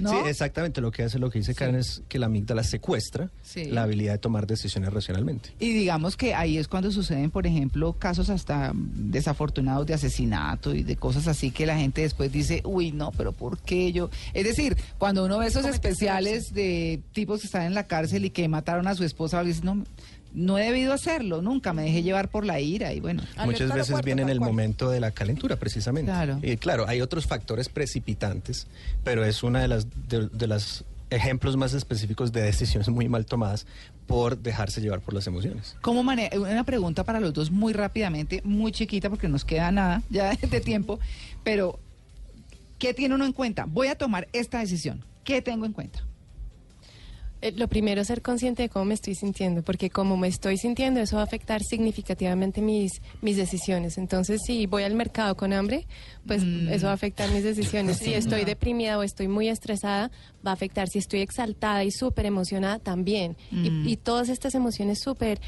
¿no? 0.00 0.10
Sí, 0.10 0.16
exactamente. 0.28 0.80
Lo 0.80 0.90
que 0.90 1.02
hace, 1.04 1.18
lo 1.18 1.30
que 1.30 1.38
dice 1.38 1.54
Karen 1.54 1.76
es 1.76 2.02
que 2.08 2.18
la 2.18 2.26
amígdala 2.26 2.62
secuestra 2.62 3.30
Sí. 3.42 3.66
la 3.66 3.82
habilidad 3.84 4.12
de 4.12 4.18
tomar 4.18 4.46
decisiones 4.46 4.92
racionalmente. 4.92 5.50
Y 5.58 5.72
digamos 5.72 6.16
que 6.16 6.34
ahí 6.34 6.58
es 6.58 6.68
cuando 6.68 6.90
suceden, 6.90 7.30
por 7.30 7.46
ejemplo, 7.46 7.94
casos 7.94 8.30
hasta 8.30 8.72
desafortunados 8.74 9.86
de 9.86 9.94
asesinato 9.94 10.74
y 10.74 10.82
de 10.82 10.96
cosas 10.96 11.26
así 11.28 11.50
que 11.50 11.66
la 11.66 11.76
gente 11.76 12.02
después 12.02 12.32
dice, 12.32 12.60
uy, 12.64 12.92
no, 12.92 13.12
pero 13.12 13.32
¿por 13.32 13.58
qué 13.58 13.92
yo? 13.92 14.10
Es 14.34 14.44
decir, 14.44 14.76
cuando 14.98 15.24
uno 15.24 15.38
ve 15.38 15.46
esos 15.46 15.64
especiales 15.66 16.52
de 16.52 17.00
tipos 17.12 17.40
que 17.40 17.46
están 17.46 17.62
en 17.62 17.74
la 17.74 17.86
cárcel 17.86 18.24
y 18.24 18.30
que 18.30 18.48
mataron 18.48 18.86
a 18.86 18.94
su 18.94 19.04
esposa, 19.04 19.42
dice, 19.42 19.60
no, 19.64 19.84
no 20.36 20.58
he 20.58 20.64
debido 20.66 20.92
hacerlo, 20.92 21.42
nunca 21.42 21.72
me 21.72 21.82
dejé 21.82 22.02
llevar 22.04 22.28
por 22.28 22.44
la 22.46 22.60
ira 22.60 22.92
y 22.92 23.00
bueno. 23.00 23.22
Muchas 23.44 23.72
veces 23.72 24.00
viene 24.04 24.22
en 24.22 24.28
el 24.28 24.38
momento 24.38 24.90
de 24.90 25.00
la 25.00 25.10
calentura, 25.10 25.56
precisamente. 25.56 26.12
Claro. 26.12 26.38
Y 26.42 26.56
claro, 26.58 26.86
hay 26.86 27.00
otros 27.00 27.26
factores 27.26 27.68
precipitantes, 27.68 28.66
pero 29.02 29.24
es 29.24 29.42
una 29.42 29.60
de 29.60 29.68
las 29.68 29.86
de, 30.08 30.28
de 30.28 30.46
las 30.46 30.84
ejemplos 31.10 31.56
más 31.56 31.72
específicos 31.72 32.32
de 32.32 32.42
decisiones 32.42 32.88
muy 32.88 33.08
mal 33.08 33.24
tomadas 33.26 33.64
por 34.06 34.38
dejarse 34.38 34.80
llevar 34.80 35.00
por 35.00 35.14
las 35.14 35.26
emociones. 35.26 35.76
¿Cómo 35.80 36.02
mane- 36.02 36.30
Una 36.38 36.64
pregunta 36.64 37.02
para 37.04 37.18
los 37.20 37.32
dos 37.32 37.50
muy 37.50 37.72
rápidamente, 37.72 38.40
muy 38.44 38.72
chiquita 38.72 39.08
porque 39.08 39.28
nos 39.28 39.44
queda 39.44 39.70
nada 39.72 40.02
ya 40.10 40.30
de 40.50 40.60
tiempo, 40.60 40.98
pero 41.44 41.78
¿qué 42.78 42.92
tiene 42.92 43.14
uno 43.14 43.24
en 43.24 43.32
cuenta? 43.32 43.64
Voy 43.66 43.86
a 43.88 43.94
tomar 43.96 44.28
esta 44.32 44.58
decisión. 44.58 45.02
¿Qué 45.24 45.40
tengo 45.42 45.64
en 45.64 45.72
cuenta? 45.72 46.00
Eh, 47.48 47.52
Lo 47.56 47.68
primero 47.68 48.00
es 48.00 48.06
ser 48.08 48.22
consciente 48.22 48.62
de 48.62 48.68
cómo 48.68 48.84
me 48.86 48.94
estoy 48.94 49.14
sintiendo, 49.14 49.62
porque 49.62 49.90
como 49.90 50.16
me 50.16 50.28
estoy 50.28 50.56
sintiendo, 50.58 51.00
eso 51.00 51.16
va 51.16 51.22
a 51.22 51.24
afectar 51.24 51.62
significativamente 51.62 52.60
mis, 52.60 53.00
mis 53.22 53.36
decisiones. 53.36 53.98
Entonces, 53.98 54.40
si 54.44 54.66
voy 54.66 54.82
al 54.82 54.94
mercado 54.94 55.36
con 55.36 55.52
hambre, 55.52 55.86
pues 56.26 56.42
eso 56.70 56.86
va 56.86 56.92
a 56.92 56.94
afectar 56.94 57.30
mis 57.30 57.44
decisiones. 57.44 57.98
Si 57.98 58.12
estoy 58.14 58.44
deprimida 58.44 58.98
o 58.98 59.02
estoy 59.02 59.28
muy 59.28 59.48
estresada, 59.48 60.10
va 60.46 60.50
a 60.50 60.54
afectar. 60.54 60.88
Si 60.88 60.98
estoy 60.98 61.20
exaltada 61.20 61.84
y 61.84 61.90
súper 61.90 62.26
emocionada, 62.26 62.78
también. 62.78 63.36
Y- 63.52 63.92
Y, 63.92 63.96
todas 63.96 64.28
estas 64.28 64.54
emociones 64.54 65.00
súper 65.00 65.40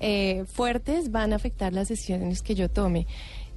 eh, 0.00 0.44
fuertes 0.52 1.10
van 1.10 1.32
a 1.32 1.36
afectar 1.36 1.72
las 1.72 1.88
decisiones 1.88 2.42
que 2.42 2.54
yo 2.54 2.68
tome. 2.68 3.06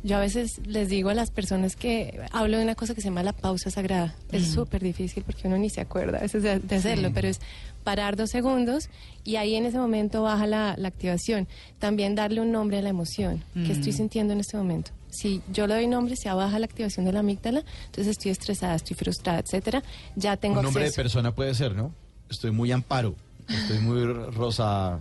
Yo 0.01 0.15
a 0.15 0.19
veces 0.21 0.61
les 0.65 0.87
digo 0.87 1.09
a 1.09 1.13
las 1.13 1.29
personas 1.29 1.75
que 1.75 2.21
hablo 2.31 2.57
de 2.57 2.63
una 2.63 2.75
cosa 2.75 2.95
que 2.95 3.01
se 3.01 3.07
llama 3.09 3.21
la 3.23 3.33
pausa 3.33 3.69
sagrada. 3.69 4.15
Es 4.31 4.47
súper 4.47 4.81
difícil 4.81 5.23
porque 5.23 5.47
uno 5.47 5.57
ni 5.57 5.69
se 5.69 5.81
acuerda 5.81 6.19
a 6.19 6.21
veces 6.21 6.41
de, 6.41 6.59
de 6.59 6.75
hacerlo, 6.77 7.11
pero 7.13 7.27
es 7.27 7.41
parar 7.83 8.15
dos 8.15 8.29
segundos 8.29 8.89
y 9.25 9.35
ahí 9.35 9.55
en 9.55 9.65
ese 9.65 9.77
momento 9.77 10.23
baja 10.23 10.47
la, 10.47 10.75
la 10.77 10.87
activación. 10.87 11.47
También 11.79 12.15
darle 12.15 12.39
un 12.39 12.51
nombre 12.51 12.77
a 12.77 12.81
la 12.81 12.89
emoción 12.89 13.43
que 13.53 13.73
estoy 13.73 13.91
sintiendo 13.91 14.31
en 14.33 14.39
este 14.39 14.55
momento. 14.55 14.91
Si 15.09 15.41
yo 15.51 15.67
le 15.67 15.73
doy 15.73 15.87
nombre, 15.87 16.15
se 16.15 16.31
baja 16.31 16.59
la 16.59 16.65
activación 16.65 17.05
de 17.05 17.11
la 17.11 17.19
amígdala, 17.21 17.63
entonces 17.87 18.07
estoy 18.07 18.31
estresada, 18.31 18.75
estoy 18.75 18.95
frustrada, 18.95 19.39
etcétera. 19.39 19.83
Ya 20.15 20.37
tengo 20.37 20.59
Un 20.59 20.65
nombre 20.65 20.83
de 20.85 20.91
persona 20.91 21.33
puede 21.33 21.53
ser, 21.55 21.75
¿no? 21.75 21.91
Estoy 22.29 22.51
muy 22.51 22.71
amparo, 22.71 23.15
estoy 23.49 23.79
muy 23.79 24.03
rosa 24.05 24.99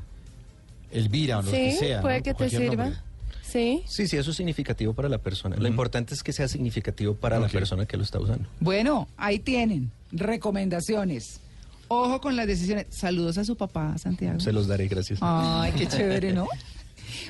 Elvira 0.90 1.38
o 1.38 1.42
lo 1.42 1.50
que 1.52 1.72
Sí, 1.72 1.78
sea. 1.78 2.00
puede 2.00 2.18
¿no? 2.18 2.24
que 2.24 2.34
te 2.34 2.48
sirva. 2.50 2.84
nombre. 2.84 3.07
Sí. 3.50 3.82
Sí, 3.86 4.06
sí, 4.06 4.16
eso 4.16 4.30
es 4.30 4.36
significativo 4.36 4.92
para 4.92 5.08
la 5.08 5.18
persona. 5.18 5.56
Lo 5.56 5.68
importante 5.68 6.14
es 6.14 6.22
que 6.22 6.32
sea 6.32 6.48
significativo 6.48 7.14
para 7.14 7.38
la 7.38 7.48
persona 7.48 7.86
que 7.86 7.96
lo 7.96 8.02
está 8.02 8.18
usando. 8.18 8.48
Bueno, 8.60 9.08
ahí 9.16 9.38
tienen 9.38 9.90
recomendaciones. 10.12 11.40
Ojo 11.88 12.20
con 12.20 12.36
las 12.36 12.46
decisiones. 12.46 12.86
Saludos 12.90 13.38
a 13.38 13.44
su 13.44 13.56
papá, 13.56 13.96
Santiago. 13.96 14.38
Se 14.40 14.52
los 14.52 14.66
daré, 14.68 14.88
gracias. 14.88 15.18
Ay, 15.22 15.72
qué 15.72 15.86
chévere, 15.86 16.32
¿no? 16.32 16.46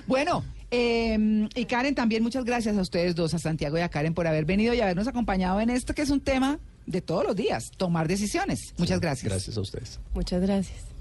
Bueno, 0.09 0.44
eh, 0.70 1.48
y 1.54 1.64
Karen, 1.66 1.94
también 1.94 2.22
muchas 2.22 2.44
gracias 2.44 2.76
a 2.76 2.81
ustedes 2.81 3.14
dos, 3.14 3.33
a 3.35 3.38
Santiago 3.38 3.78
y 3.78 3.81
a 3.81 3.88
Karen, 3.88 4.12
por 4.12 4.26
haber 4.26 4.44
venido 4.44 4.74
y 4.74 4.81
habernos 4.81 5.07
acompañado 5.07 5.61
en 5.61 5.70
esto 5.70 5.94
que 5.94 6.02
es 6.02 6.11
un 6.11 6.20
tema 6.20 6.59
de 6.87 7.00
todos 7.00 7.24
los 7.24 7.37
días, 7.37 7.70
tomar 7.76 8.09
decisiones. 8.09 8.74
Muchas 8.76 9.00
gracias. 9.00 9.31
Gracias 9.31 9.57
a 9.57 9.61
ustedes. 9.61 10.00
Muchas 10.14 10.40
gracias. 10.42 10.97